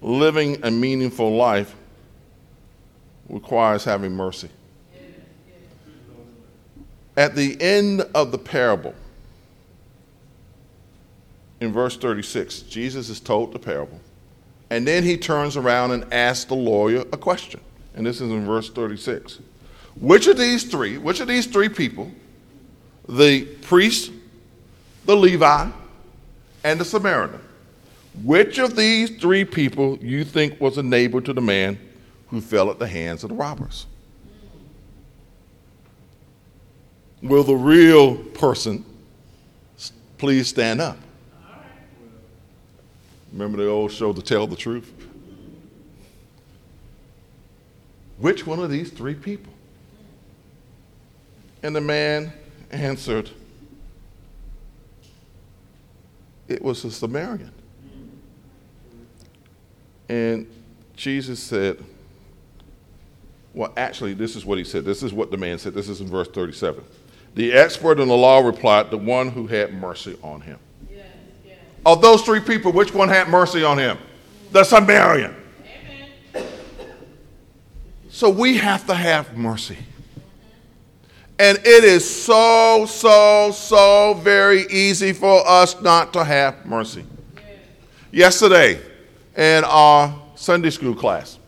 living 0.00 0.64
a 0.64 0.70
meaningful 0.70 1.34
life 1.34 1.74
requires 3.28 3.84
having 3.84 4.12
mercy. 4.12 4.50
At 7.16 7.36
the 7.36 7.60
end 7.60 8.02
of 8.14 8.32
the 8.32 8.38
parable, 8.38 8.94
in 11.64 11.72
verse 11.72 11.96
36, 11.96 12.60
Jesus 12.62 13.08
is 13.08 13.20
told 13.20 13.52
the 13.52 13.58
parable. 13.58 14.00
And 14.70 14.86
then 14.86 15.02
he 15.02 15.16
turns 15.16 15.56
around 15.56 15.90
and 15.92 16.12
asks 16.12 16.44
the 16.44 16.54
lawyer 16.54 17.04
a 17.12 17.16
question. 17.16 17.60
And 17.94 18.06
this 18.06 18.20
is 18.20 18.30
in 18.30 18.44
verse 18.44 18.70
36. 18.70 19.40
Which 20.00 20.26
of 20.26 20.36
these 20.36 20.64
three, 20.64 20.98
which 20.98 21.20
of 21.20 21.28
these 21.28 21.46
three 21.46 21.68
people, 21.68 22.10
the 23.08 23.44
priest, 23.62 24.12
the 25.04 25.16
Levi, 25.16 25.70
and 26.64 26.80
the 26.80 26.84
Samaritan, 26.84 27.40
which 28.22 28.58
of 28.58 28.76
these 28.76 29.10
three 29.18 29.44
people 29.44 29.98
you 29.98 30.24
think 30.24 30.60
was 30.60 30.78
a 30.78 30.82
neighbor 30.82 31.20
to 31.20 31.32
the 31.32 31.40
man 31.40 31.78
who 32.28 32.40
fell 32.40 32.70
at 32.70 32.78
the 32.78 32.86
hands 32.86 33.22
of 33.22 33.30
the 33.30 33.36
robbers? 33.36 33.86
Will 37.22 37.44
the 37.44 37.54
real 37.54 38.16
person 38.16 38.84
please 40.18 40.48
stand 40.48 40.80
up? 40.80 40.98
Remember 43.34 43.58
the 43.58 43.68
old 43.68 43.90
show, 43.90 44.12
To 44.12 44.22
Tell 44.22 44.46
the 44.46 44.54
Truth? 44.54 44.92
Which 48.18 48.46
one 48.46 48.60
of 48.60 48.70
these 48.70 48.92
three 48.92 49.16
people? 49.16 49.52
And 51.64 51.74
the 51.74 51.80
man 51.80 52.32
answered, 52.70 53.30
It 56.46 56.62
was 56.62 56.84
a 56.84 56.92
Samaritan. 56.92 57.50
And 60.08 60.46
Jesus 60.94 61.40
said, 61.40 61.82
Well, 63.52 63.72
actually, 63.76 64.14
this 64.14 64.36
is 64.36 64.46
what 64.46 64.58
he 64.58 64.64
said. 64.64 64.84
This 64.84 65.02
is 65.02 65.12
what 65.12 65.32
the 65.32 65.38
man 65.38 65.58
said. 65.58 65.74
This 65.74 65.88
is 65.88 66.00
in 66.00 66.06
verse 66.06 66.28
37. 66.28 66.84
The 67.34 67.52
expert 67.52 67.98
in 67.98 68.06
the 68.06 68.16
law 68.16 68.38
replied, 68.46 68.92
The 68.92 68.98
one 68.98 69.30
who 69.30 69.48
had 69.48 69.74
mercy 69.74 70.16
on 70.22 70.42
him. 70.42 70.60
Of 71.86 72.00
those 72.00 72.22
three 72.22 72.40
people, 72.40 72.72
which 72.72 72.94
one 72.94 73.08
had 73.08 73.28
mercy 73.28 73.62
on 73.62 73.78
him? 73.78 73.98
The 74.52 74.64
Samaritan. 74.64 75.34
Amen. 76.34 76.46
So 78.08 78.30
we 78.30 78.56
have 78.56 78.86
to 78.86 78.94
have 78.94 79.36
mercy. 79.36 79.76
And 81.38 81.58
it 81.58 81.84
is 81.84 82.08
so, 82.08 82.86
so, 82.86 83.50
so 83.50 84.14
very 84.22 84.66
easy 84.70 85.12
for 85.12 85.46
us 85.46 85.80
not 85.82 86.12
to 86.12 86.24
have 86.24 86.64
mercy. 86.64 87.04
Yesterday, 88.12 88.80
in 89.36 89.64
our 89.64 90.14
Sunday 90.36 90.70
school 90.70 90.94
class, 90.94 91.40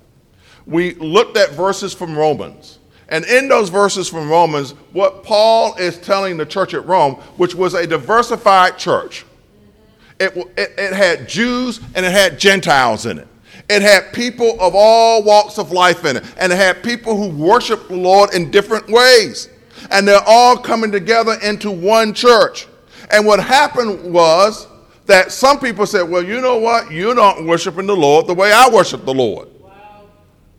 we 0.66 0.94
looked 0.94 1.36
at 1.36 1.52
verses 1.52 1.94
from 1.94 2.18
Romans. 2.18 2.80
And 3.08 3.24
in 3.26 3.46
those 3.46 3.68
verses 3.68 4.08
from 4.08 4.28
Romans, 4.28 4.72
what 4.92 5.22
Paul 5.22 5.76
is 5.76 5.96
telling 5.98 6.36
the 6.36 6.46
church 6.46 6.74
at 6.74 6.84
Rome, 6.86 7.14
which 7.36 7.54
was 7.54 7.74
a 7.74 7.86
diversified 7.86 8.78
church, 8.78 9.24
it, 10.18 10.36
it, 10.56 10.72
it, 10.78 10.92
had 10.92 11.28
Jews 11.28 11.80
and 11.94 12.06
it 12.06 12.12
had 12.12 12.38
Gentiles 12.38 13.06
in 13.06 13.18
it. 13.18 13.28
It 13.68 13.82
had 13.82 14.12
people 14.12 14.60
of 14.60 14.74
all 14.74 15.22
walks 15.22 15.58
of 15.58 15.72
life 15.72 16.04
in 16.04 16.16
it. 16.16 16.24
And 16.38 16.52
it 16.52 16.56
had 16.56 16.82
people 16.82 17.16
who 17.16 17.28
worshiped 17.28 17.88
the 17.88 17.96
Lord 17.96 18.32
in 18.34 18.50
different 18.50 18.88
ways 18.88 19.48
and 19.90 20.06
they're 20.06 20.22
all 20.26 20.56
coming 20.56 20.90
together 20.90 21.36
into 21.42 21.70
one 21.70 22.14
church. 22.14 22.66
And 23.10 23.26
what 23.26 23.40
happened 23.40 24.12
was 24.12 24.66
that 25.06 25.30
some 25.30 25.58
people 25.58 25.86
said, 25.86 26.02
Well, 26.02 26.22
you 26.22 26.40
know 26.40 26.58
what? 26.58 26.90
You're 26.90 27.14
not 27.14 27.44
worshiping 27.44 27.86
the 27.86 27.96
Lord 27.96 28.26
the 28.26 28.34
way 28.34 28.52
I 28.52 28.68
worship 28.68 29.04
the 29.04 29.14
Lord. 29.14 29.48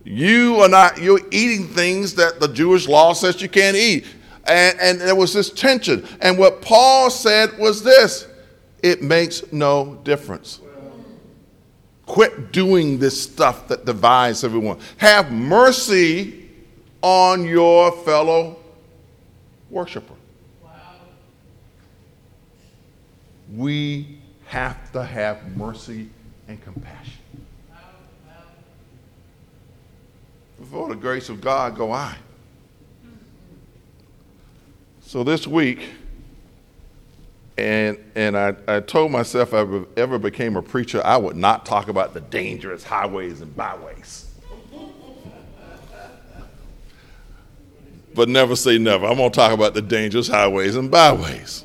You 0.04 0.62
are 0.62 0.70
not, 0.70 1.02
you're 1.02 1.20
eating 1.32 1.68
things 1.68 2.16
that 2.16 2.40
the 2.40 2.48
Jewish 2.48 2.88
law 2.88 3.12
says 3.12 3.42
you 3.42 3.50
can't 3.50 3.76
eat. 3.76 4.06
And, 4.46 4.80
and 4.80 5.02
there 5.02 5.16
was 5.16 5.34
this 5.34 5.50
tension. 5.50 6.08
And 6.22 6.38
what 6.38 6.62
Paul 6.62 7.10
said 7.10 7.58
was 7.60 7.84
this 7.84 8.27
it 8.88 9.02
makes 9.02 9.52
no 9.52 10.00
difference. 10.04 10.62
Quit 12.06 12.52
doing 12.52 13.00
this 13.00 13.22
stuff 13.22 13.68
that 13.68 13.86
divides 13.86 14.44
everyone. 14.44 14.80
Have 14.98 15.32
mercy 15.32 16.50
on 17.02 17.46
your 17.46 17.92
fellow 18.04 18.58
worshiper. 19.70 20.14
We 23.54 24.20
have 24.46 24.92
to 24.94 25.04
have 25.04 25.56
mercy 25.58 26.10
and 26.48 26.62
compassion. 26.64 27.14
Before 30.60 30.88
the 30.90 30.96
grace 30.96 31.30
of 31.30 31.42
God 31.42 31.76
go 31.76 31.92
I. 31.92 32.16
So 35.02 35.24
this 35.24 35.46
week, 35.46 35.90
and, 37.58 37.98
and 38.16 38.38
I, 38.38 38.56
I 38.68 38.80
told 38.80 39.12
myself 39.12 39.54
if 39.54 39.74
I 39.74 40.00
ever 40.00 40.20
became 40.20 40.56
a 40.56 40.62
preacher, 40.62 41.02
I 41.04 41.18
would 41.18 41.36
not 41.36 41.66
talk 41.66 41.88
about 41.88 42.14
the 42.14 42.22
dangerous 42.22 42.84
highways 42.84 43.42
and 43.42 43.56
byways. 43.56 44.26
but 48.18 48.28
never 48.28 48.56
say 48.56 48.80
never. 48.80 49.06
I'm 49.06 49.18
going 49.18 49.32
to 49.32 49.36
talk 49.36 49.52
about 49.52 49.76
the 49.76 49.82
dangerous 49.82 50.28
highways 50.28 50.76
and 50.76 50.90
byways. 50.90 51.64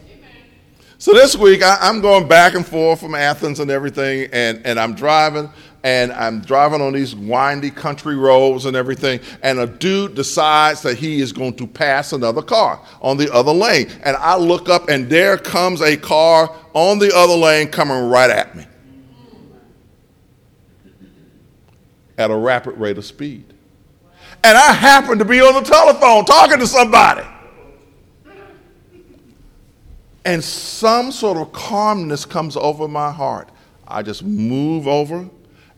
So 0.99 1.13
this 1.13 1.35
week, 1.35 1.63
I, 1.63 1.89
am 1.89 2.01
going 2.01 2.29
back 2.29 2.55
and 2.55 2.65
forth 2.65 3.01
from 3.01 3.15
Athens 3.15 3.59
and 3.59 3.71
everything, 3.71 4.29
and, 4.33 4.65
and 4.65 4.79
I'm 4.79 4.95
driving, 4.95 5.51
and 5.85 6.13
I'm 6.13 6.41
driving 6.41 6.81
on 6.81 6.93
these 6.93 7.15
windy 7.15 7.71
country 7.71 8.17
roads 8.17 8.67
and 8.67 8.77
everything, 8.77 9.21
and 9.43 9.59
a 9.59 9.67
dude 9.67 10.15
decides 10.15 10.83
that 10.83 10.97
he 10.97 11.21
is 11.21 11.33
going 11.33 11.55
to 11.57 11.67
pass 11.67 12.13
another 12.13 12.43
car 12.43 12.81
on 13.01 13.17
the 13.17 13.33
other 13.33 13.53
lane. 13.53 13.91
And 14.05 14.17
I 14.17 14.37
look 14.37 14.69
up, 14.69 14.89
and 14.89 15.09
there 15.09 15.37
comes 15.37 15.81
a 15.81 15.97
car 15.97 16.55
on 16.75 16.99
the 16.99 17.13
other 17.15 17.35
lane 17.35 17.69
coming 17.69 18.09
right 18.09 18.31
at 18.31 18.55
me 18.55 18.67
at 22.19 22.31
a 22.31 22.37
rapid 22.37 22.77
rate 22.79 22.99
of 22.99 23.05
speed 23.05 23.53
and 24.45 24.59
I 24.59 24.73
happen 24.73 25.19
to 25.19 25.25
be 25.25 25.41
on 25.41 25.55
the 25.55 25.69
telephone 25.69 26.25
talking 26.25 26.59
to 26.59 26.67
somebody. 26.67 27.27
And 30.25 30.43
some 30.43 31.11
sort 31.11 31.37
of 31.37 31.53
calmness 31.53 32.25
comes 32.25 32.57
over 32.57 32.87
my 32.87 33.11
heart. 33.11 33.49
I 33.87 34.03
just 34.03 34.23
move 34.23 34.87
over, 34.87 35.29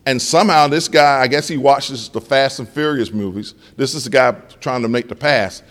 and 0.06 0.20
somehow 0.20 0.68
this 0.68 0.88
guy, 0.88 1.20
I 1.20 1.26
guess 1.28 1.48
he 1.48 1.56
watches 1.56 2.08
the 2.08 2.20
Fast 2.20 2.58
and 2.58 2.68
Furious 2.68 3.10
movies. 3.10 3.54
This 3.76 3.94
is 3.94 4.04
the 4.04 4.10
guy 4.10 4.32
trying 4.60 4.82
to 4.82 4.88
make 4.88 5.08
the 5.08 5.14
pass. 5.14 5.62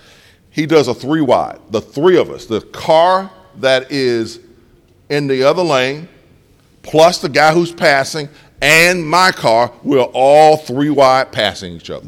He 0.49 0.65
does 0.65 0.87
a 0.87 0.93
three 0.93 1.21
wide, 1.21 1.59
the 1.69 1.81
three 1.81 2.17
of 2.17 2.29
us, 2.29 2.45
the 2.45 2.61
car 2.61 3.31
that 3.57 3.91
is 3.91 4.39
in 5.09 5.27
the 5.27 5.43
other 5.43 5.63
lane, 5.63 6.07
plus 6.81 7.19
the 7.19 7.29
guy 7.29 7.53
who's 7.53 7.71
passing, 7.71 8.29
and 8.61 9.07
my 9.07 9.31
car, 9.31 9.71
we're 9.83 10.01
all 10.01 10.57
three 10.57 10.89
wide 10.89 11.31
passing 11.31 11.73
each 11.73 11.89
other. 11.89 12.07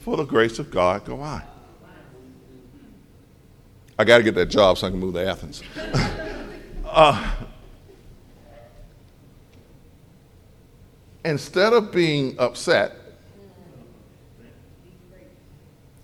For 0.00 0.16
the 0.16 0.24
grace 0.24 0.58
of 0.58 0.70
God 0.70 1.04
go 1.04 1.20
I. 1.20 1.42
I 3.98 4.04
got 4.04 4.18
to 4.18 4.22
get 4.22 4.34
that 4.34 4.46
job 4.46 4.78
so 4.78 4.86
I 4.86 4.90
can 4.90 5.00
move 5.00 5.14
to 5.14 5.26
Athens. 5.26 5.62
uh, 6.84 7.34
instead 11.26 11.72
of 11.72 11.92
being 11.92 12.36
upset, 12.38 12.96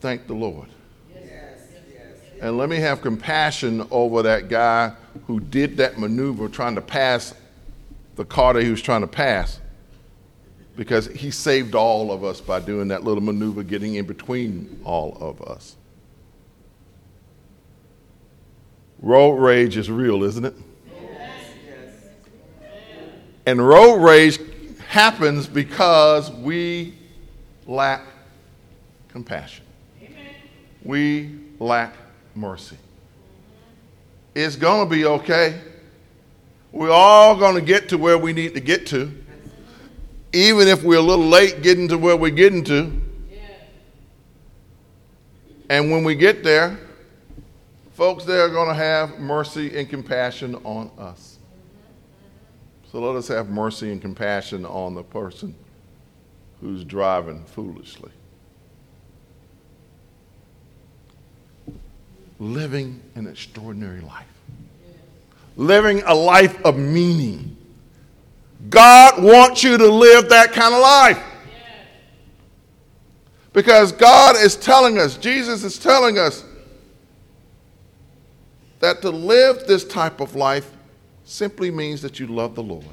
thank 0.01 0.27
the 0.27 0.35
Lord. 0.35 0.69
And 2.41 2.59
let 2.59 2.69
me 2.69 2.77
have 2.79 3.03
compassion 3.03 3.87
over 3.93 4.23
that 4.23 4.49
guy 4.49 4.93
who 5.29 5.39
did 5.39 5.77
that 5.77 5.97
maneuver 5.97 6.49
trying 6.49 6.75
to 6.75 6.81
pass 6.81 7.35
the 8.17 8.25
car 8.25 8.55
that 8.55 8.65
he 8.65 8.71
was 8.71 8.83
trying 8.83 9.03
to 9.03 9.07
pass 9.07 9.61
because 10.77 11.07
he 11.07 11.31
saved 11.31 11.77
all 11.77 12.11
of 12.11 12.25
us 12.25 12.41
by 12.41 12.59
doing 12.59 12.89
that 12.89 13.05
little 13.05 13.23
maneuver, 13.23 13.63
getting 13.63 13.95
in 13.95 14.07
between 14.07 14.81
all 14.85 15.17
of 15.21 15.41
us. 15.43 15.77
Road 19.01 19.35
rage 19.35 19.77
is 19.77 19.89
real, 19.89 20.25
isn't 20.25 20.45
it? 20.45 20.55
And 23.47 23.67
road 23.67 23.97
rage 23.97 24.39
happens 24.92 25.46
because 25.46 26.31
we 26.31 26.94
lack 27.66 28.02
compassion. 29.09 29.64
We 30.85 31.38
lack 31.59 31.94
mercy. 32.35 32.76
It's 34.35 34.57
going 34.57 34.88
to 34.88 34.94
be 34.94 35.05
okay. 35.05 35.61
We're 36.72 36.90
all 36.90 37.37
going 37.37 37.55
to 37.55 37.61
get 37.61 37.88
to 37.90 37.98
where 37.98 38.18
we 38.18 38.33
need 38.33 38.55
to 38.55 38.61
get 38.61 38.87
to 38.88 39.22
even 40.33 40.66
if 40.66 40.83
we're 40.83 40.98
a 40.98 41.02
little 41.02 41.26
late 41.26 41.62
getting 41.62 41.88
to 41.88 41.98
where 41.98 42.16
we're 42.16 42.31
getting 42.31 42.64
to. 42.64 43.00
And 45.68 45.90
when 45.90 46.05
we 46.05 46.14
get 46.14 46.42
there, 46.42 46.78
folks 47.92 48.24
there 48.24 48.40
are 48.40 48.48
going 48.48 48.68
to 48.68 48.74
have 48.74 49.18
mercy 49.18 49.78
and 49.78 49.88
compassion 49.88 50.55
on 50.64 50.90
us. 50.98 51.32
So 52.92 53.00
let 53.00 53.16
us 53.16 53.26
have 53.28 53.48
mercy 53.48 53.90
and 53.90 54.02
compassion 54.02 54.66
on 54.66 54.94
the 54.94 55.02
person 55.02 55.55
who's 56.61 56.85
driving 56.85 57.42
foolishly. 57.46 58.12
Living 62.38 63.00
an 63.14 63.26
extraordinary 63.26 64.02
life. 64.02 64.26
Living 65.57 66.02
a 66.05 66.14
life 66.14 66.62
of 66.66 66.76
meaning 66.76 67.57
God 68.68 69.22
wants 69.22 69.64
you 69.64 69.78
to 69.78 69.88
live 69.88 70.28
that 70.28 70.52
kind 70.52 70.74
of 70.74 70.81
life. 70.81 71.22
Because 73.55 73.90
God 73.90 74.37
is 74.37 74.55
telling 74.55 74.98
us, 74.98 75.16
Jesus 75.16 75.64
is 75.64 75.78
telling 75.78 76.18
us, 76.18 76.44
that 78.81 79.00
to 79.00 79.11
live 79.11 79.66
this 79.66 79.85
type 79.85 80.20
of 80.20 80.35
life 80.35 80.70
simply 81.25 81.71
means 81.71 82.03
that 82.03 82.21
you 82.21 82.27
love 82.27 82.55
the 82.55 82.63
Lord. 82.63 82.85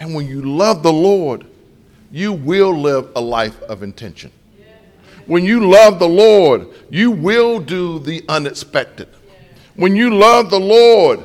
And 0.00 0.14
when 0.14 0.26
you 0.26 0.42
love 0.42 0.82
the 0.82 0.92
Lord, 0.92 1.46
you 2.10 2.32
will 2.32 2.76
live 2.76 3.10
a 3.14 3.20
life 3.20 3.60
of 3.62 3.82
intention. 3.82 4.32
When 5.26 5.44
you 5.44 5.70
love 5.70 5.98
the 5.98 6.08
Lord, 6.08 6.66
you 6.90 7.10
will 7.10 7.60
do 7.60 8.00
the 8.00 8.24
unexpected. 8.28 9.08
When 9.76 9.94
you 9.94 10.14
love 10.14 10.50
the 10.50 10.58
Lord, 10.58 11.20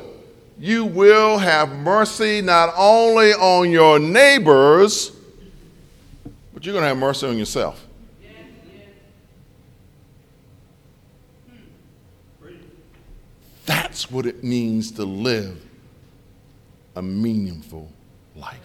you 0.58 0.84
will 0.84 1.38
have 1.38 1.70
mercy 1.70 2.40
not 2.40 2.72
only 2.76 3.32
on 3.32 3.70
your 3.70 3.98
neighbors, 3.98 5.12
but 6.54 6.64
you're 6.64 6.72
going 6.72 6.82
to 6.82 6.88
have 6.88 6.98
mercy 6.98 7.26
on 7.26 7.36
yourself. 7.36 7.87
That's 13.88 14.10
what 14.10 14.26
it 14.26 14.44
means 14.44 14.92
to 14.92 15.04
live 15.04 15.64
a 16.94 17.00
meaningful 17.00 17.90
life. 18.36 18.60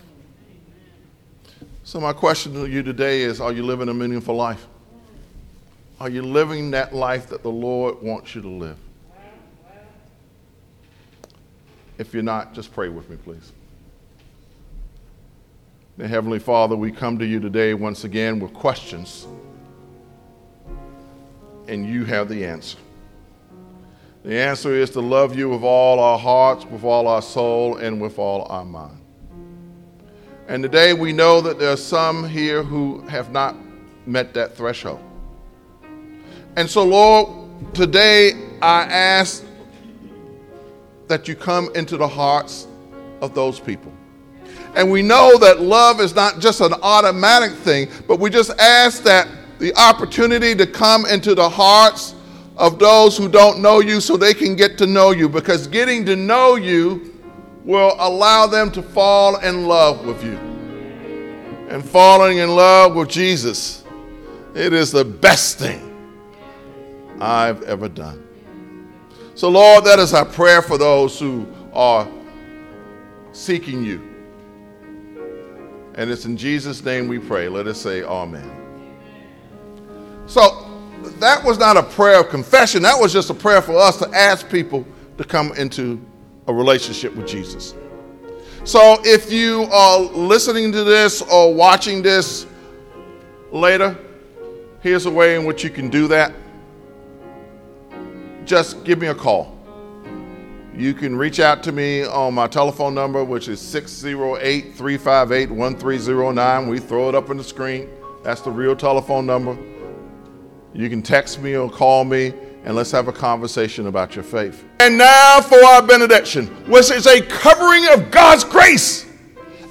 So, 1.86 2.02
my 2.02 2.12
question 2.12 2.54
to 2.56 2.66
you 2.66 2.84
today 2.84 3.22
is 3.22 3.40
Are 3.40 3.54
you 3.54 3.64
living 3.64 3.88
a 3.88 3.94
meaningful 3.94 4.36
life? 4.36 4.68
Are 6.02 6.10
you 6.10 6.24
living 6.24 6.72
that 6.72 6.94
life 6.94 7.30
that 7.30 7.42
the 7.42 7.50
Lord 7.50 8.02
wants 8.02 8.36
you 8.36 8.42
to 8.42 8.50
live? 8.50 8.78
If 11.98 12.14
you're 12.14 12.22
not, 12.22 12.54
just 12.54 12.74
pray 12.74 12.90
with 12.90 13.10
me, 13.10 13.16
please. 13.16 13.54
Heavenly 15.98 16.40
Father, 16.40 16.76
we 16.76 16.92
come 16.92 17.18
to 17.20 17.26
you 17.26 17.40
today 17.40 17.74
once 17.74 18.04
again 18.04 18.42
with 18.42 18.54
questions, 18.54 19.26
and 21.70 21.88
you 21.88 22.04
have 22.04 22.28
the 22.28 22.44
answer. 22.44 22.78
The 24.24 24.40
answer 24.40 24.74
is 24.74 24.90
to 24.92 25.02
love 25.02 25.36
you 25.36 25.50
with 25.50 25.64
all 25.64 26.00
our 26.00 26.18
hearts, 26.18 26.64
with 26.66 26.86
all 26.86 27.10
our 27.10 27.22
soul, 27.22 27.76
and 27.76 28.00
with 28.00 28.18
all 28.18 28.48
our 28.50 28.64
mind. 28.64 28.98
And 30.48 30.64
today 30.64 30.94
we 30.94 31.12
know 31.12 31.42
that 31.42 31.60
there 31.60 31.72
are 31.72 31.78
some 31.78 32.28
here 32.28 32.64
who 32.64 33.02
have 33.08 33.34
not 33.34 33.58
met 34.06 34.34
that 34.34 34.56
threshold. 34.56 35.02
And 36.56 36.70
so, 36.70 36.86
Lord, 36.86 37.74
today 37.74 38.32
I 38.62 38.84
ask 38.84 39.44
that 41.08 41.28
you 41.28 41.36
come 41.36 41.70
into 41.76 41.98
the 41.98 42.08
hearts 42.08 42.68
of 43.22 43.36
those 43.36 43.60
people. 43.60 43.92
And 44.76 44.90
we 44.90 45.02
know 45.02 45.38
that 45.38 45.60
love 45.60 46.00
is 46.00 46.16
not 46.16 46.40
just 46.40 46.62
an 46.62 46.74
automatic 46.82 47.52
thing, 47.52 47.90
but 48.08 48.22
we 48.22 48.30
just 48.30 48.52
ask 48.58 49.04
that 49.04 49.28
the 49.60 49.76
opportunity 49.76 50.56
to 50.56 50.66
come 50.66 51.06
into 51.06 51.36
the 51.36 51.48
hearts 51.48 52.16
of 52.58 52.80
those 52.80 53.18
who 53.18 53.28
don't 53.28 53.62
know 53.62 53.80
you 53.80 54.00
so 54.00 54.18
they 54.18 54.34
can 54.34 54.56
get 54.56 54.78
to 54.78 54.86
know 54.86 55.12
you 55.12 55.28
because 55.28 55.68
getting 55.68 56.06
to 56.06 56.16
know 56.16 56.56
you 56.56 57.14
will 57.64 57.96
allow 57.98 58.46
them 58.46 58.72
to 58.72 58.82
fall 58.82 59.38
in 59.40 59.66
love 59.66 60.06
with 60.06 60.24
you. 60.24 60.38
And 61.70 61.84
falling 61.84 62.38
in 62.38 62.56
love 62.56 62.96
with 62.96 63.10
Jesus, 63.10 63.84
it 64.54 64.74
is 64.74 64.92
the 64.92 65.04
best 65.04 65.58
thing 65.58 65.90
I've 67.20 67.64
ever 67.64 67.90
done. 67.90 68.28
So, 69.34 69.50
Lord, 69.50 69.86
that 69.86 69.98
is 69.98 70.14
our 70.14 70.26
prayer 70.26 70.62
for 70.62 70.78
those 70.78 71.20
who 71.20 71.48
are 71.74 72.08
seeking 73.32 73.84
you. 73.84 74.10
And 75.96 76.12
it's 76.12 76.26
in 76.26 76.38
Jesus' 76.38 76.84
name 76.84 77.08
we 77.08 77.18
pray. 77.18 77.50
Let 77.50 77.66
us 77.66 77.82
say, 77.82 78.04
Amen. 78.04 78.52
So, 80.28 80.63
that 81.20 81.44
was 81.44 81.58
not 81.58 81.78
a 81.78 81.84
prayer 81.84 82.20
of 82.20 82.30
confession. 82.30 82.84
That 82.84 83.00
was 83.00 83.14
just 83.14 83.30
a 83.30 83.34
prayer 83.34 83.62
for 83.62 83.78
us 83.78 83.98
to 83.98 84.10
ask 84.10 84.50
people 84.50 84.86
to 85.18 85.24
come 85.24 85.52
into 85.54 86.04
a 86.48 86.54
relationship 86.54 87.16
with 87.16 87.28
Jesus. 87.28 87.74
So 88.66 89.00
if 89.04 89.32
you 89.32 89.64
are 89.72 90.00
listening 90.00 90.72
to 90.72 90.84
this 90.84 91.22
or 91.22 91.54
watching 91.54 92.02
this 92.02 92.46
later, 93.52 93.98
here's 94.82 95.06
a 95.06 95.12
way 95.12 95.36
in 95.36 95.46
which 95.46 95.64
you 95.64 95.70
can 95.70 95.90
do 95.90 96.08
that. 96.08 96.34
Just 98.46 98.84
give 98.84 99.00
me 99.00 99.08
a 99.08 99.16
call. 99.16 99.58
You 100.76 100.94
can 100.94 101.16
reach 101.16 101.40
out 101.40 101.62
to 101.64 101.72
me 101.72 102.04
on 102.04 102.34
my 102.34 102.48
telephone 102.48 102.96
number, 102.96 103.24
which 103.24 103.48
is 103.48 103.62
608 103.62 104.74
358 104.76 105.52
1309. 105.52 106.68
We 106.68 106.80
throw 106.80 107.10
it 107.10 107.16
up 107.16 107.30
on 107.30 107.38
the 107.38 107.44
screen. 107.44 107.90
That's 108.24 108.42
the 108.42 108.52
real 108.52 108.76
telephone 108.76 109.26
number. 109.26 109.58
You 110.74 110.90
can 110.90 111.02
text 111.02 111.40
me 111.40 111.56
or 111.56 111.70
call 111.70 112.04
me, 112.04 112.34
and 112.66 112.76
let's 112.76 112.92
have 112.92 113.08
a 113.08 113.14
conversation 113.14 113.88
about 113.88 114.16
your 114.16 114.24
faith. 114.24 114.66
And 114.80 114.98
now 114.98 115.42
for 115.42 115.64
our 115.64 115.82
benediction, 115.82 116.48
which 116.68 116.90
is 116.90 117.06
a 117.06 117.22
covering 117.22 117.88
of 117.90 118.10
God's 118.10 118.44
grace 118.44 119.06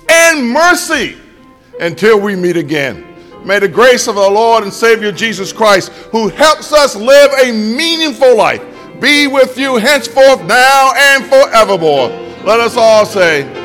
and 0.09 0.49
mercy 0.49 1.17
until 1.81 2.21
we 2.21 2.37
meet 2.37 2.57
again. 2.57 3.07
May 3.45 3.59
the 3.59 3.69
grace 3.69 4.07
of 4.07 4.17
our 4.17 4.31
Lord 4.31 4.62
and 4.62 4.73
Savior 4.73 5.11
Jesus 5.11 5.53
Christ, 5.53 5.91
who 6.12 6.29
helps 6.29 6.73
us 6.73 6.95
live 6.95 7.33
a 7.43 7.51
meaningful 7.51 8.37
life, 8.37 8.62
be 9.01 9.27
with 9.27 9.59
you 9.59 9.77
henceforth, 9.79 10.45
now, 10.45 10.93
and 10.97 11.25
forevermore. 11.25 12.09
Let 12.45 12.61
us 12.61 12.77
all 12.77 13.05
say, 13.05 13.62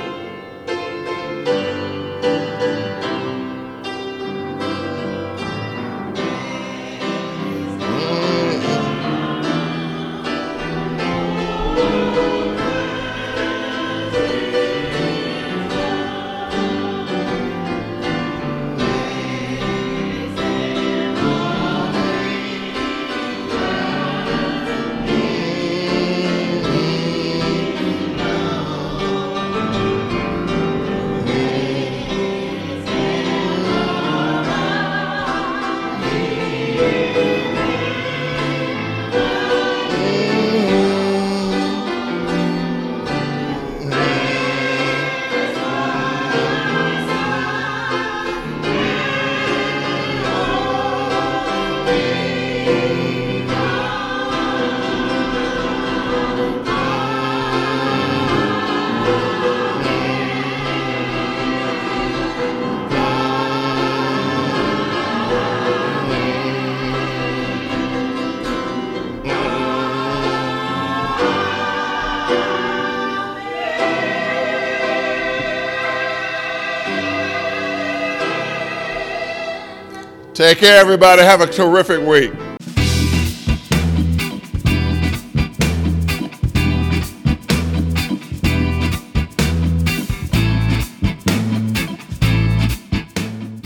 Take 80.37 80.59
care, 80.59 80.79
everybody. 80.79 81.23
Have 81.23 81.41
a 81.41 81.47
terrific 81.47 81.99
week. 82.05 82.31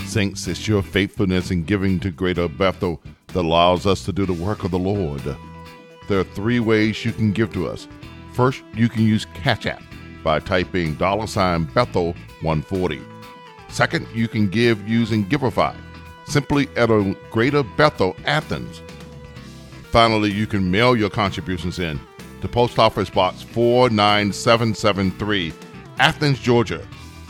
Saints, 0.06 0.48
it's 0.48 0.66
your 0.66 0.82
faithfulness 0.82 1.50
in 1.50 1.64
giving 1.64 2.00
to 2.00 2.10
Greater 2.10 2.48
Bethel 2.48 3.02
that 3.26 3.40
allows 3.40 3.86
us 3.86 4.02
to 4.06 4.12
do 4.14 4.24
the 4.24 4.32
work 4.32 4.64
of 4.64 4.70
the 4.70 4.78
Lord. 4.78 5.20
There 6.08 6.20
are 6.20 6.24
three 6.24 6.58
ways 6.58 7.04
you 7.04 7.12
can 7.12 7.32
give 7.32 7.52
to 7.52 7.68
us. 7.68 7.86
First, 8.32 8.62
you 8.72 8.88
can 8.88 9.02
use 9.02 9.26
Cash 9.34 9.66
App 9.66 9.82
by 10.24 10.38
typing 10.38 10.94
dollar 10.94 11.26
sign 11.26 11.64
Bethel 11.64 12.14
140. 12.40 13.02
Second, 13.68 14.06
you 14.14 14.26
can 14.26 14.48
give 14.48 14.88
using 14.88 15.26
Givelify 15.26 15.76
simply 16.26 16.68
at 16.76 16.90
a 16.90 17.16
Greater 17.30 17.62
Bethel, 17.62 18.16
Athens. 18.24 18.82
Finally, 19.90 20.32
you 20.32 20.46
can 20.46 20.70
mail 20.70 20.96
your 20.96 21.10
contributions 21.10 21.78
in 21.78 22.00
to 22.40 22.48
Post 22.48 22.78
Office 22.78 23.10
Box 23.10 23.42
49773, 23.42 25.52
Athens, 25.98 26.40
Georgia 26.40 26.80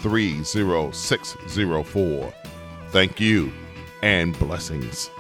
30604. 0.00 2.33
Thank 2.90 3.20
you 3.20 3.52
and 4.02 4.38
blessings. 4.38 5.11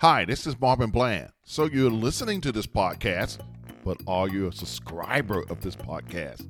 Hi, 0.00 0.24
this 0.24 0.46
is 0.46 0.54
Marben 0.54 0.90
Bland. 0.90 1.30
So 1.44 1.66
you're 1.66 1.90
listening 1.90 2.40
to 2.40 2.52
this 2.52 2.66
podcast, 2.66 3.40
but 3.84 3.98
are 4.06 4.30
you 4.30 4.48
a 4.48 4.52
subscriber 4.52 5.44
of 5.50 5.60
this 5.60 5.76
podcast? 5.76 6.46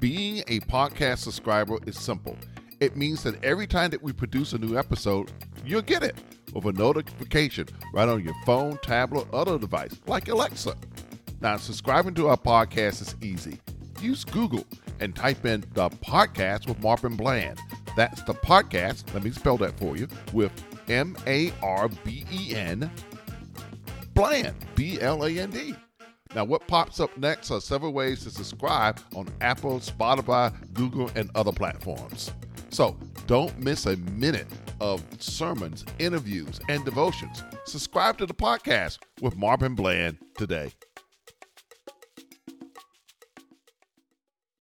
Being 0.00 0.38
a 0.48 0.60
podcast 0.60 1.18
subscriber 1.18 1.76
is 1.84 1.98
simple. 1.98 2.34
It 2.80 2.96
means 2.96 3.22
that 3.24 3.44
every 3.44 3.66
time 3.66 3.90
that 3.90 4.02
we 4.02 4.14
produce 4.14 4.54
a 4.54 4.58
new 4.58 4.78
episode, 4.78 5.30
you'll 5.66 5.82
get 5.82 6.02
it 6.02 6.16
with 6.54 6.64
a 6.64 6.72
notification 6.72 7.68
right 7.92 8.08
on 8.08 8.24
your 8.24 8.32
phone, 8.46 8.78
tablet, 8.78 9.28
or 9.32 9.40
other 9.40 9.58
device, 9.58 10.00
like 10.06 10.28
Alexa. 10.28 10.74
Now, 11.42 11.58
subscribing 11.58 12.14
to 12.14 12.28
our 12.28 12.38
podcast 12.38 13.02
is 13.02 13.14
easy. 13.20 13.60
Use 14.00 14.24
Google 14.24 14.64
and 14.98 15.14
type 15.14 15.44
in 15.44 15.62
the 15.74 15.90
podcast 15.90 16.66
with 16.66 16.80
Marben 16.80 17.18
Bland. 17.18 17.58
That's 17.96 18.22
the 18.22 18.32
podcast. 18.32 19.12
Let 19.12 19.24
me 19.24 19.30
spell 19.30 19.58
that 19.58 19.78
for 19.78 19.94
you 19.98 20.08
with 20.32 20.52
M 20.88 21.16
A 21.26 21.52
R 21.62 21.88
B 22.04 22.24
E 22.32 22.54
N 22.54 22.90
Bland, 24.14 24.56
B 24.74 25.00
L 25.00 25.24
A 25.24 25.30
N 25.30 25.50
D. 25.50 25.74
Now, 26.34 26.44
what 26.44 26.66
pops 26.66 27.00
up 27.00 27.16
next 27.16 27.50
are 27.50 27.60
several 27.60 27.92
ways 27.92 28.22
to 28.24 28.30
subscribe 28.30 29.00
on 29.14 29.28
Apple, 29.40 29.80
Spotify, 29.80 30.52
Google, 30.74 31.10
and 31.14 31.30
other 31.34 31.52
platforms. 31.52 32.32
So 32.70 32.98
don't 33.26 33.58
miss 33.58 33.86
a 33.86 33.96
minute 33.96 34.46
of 34.80 35.02
sermons, 35.18 35.84
interviews, 35.98 36.60
and 36.68 36.84
devotions. 36.84 37.42
Subscribe 37.64 38.18
to 38.18 38.26
the 38.26 38.34
podcast 38.34 38.98
with 39.20 39.36
Marben 39.36 39.74
Bland 39.74 40.18
today. 40.36 40.72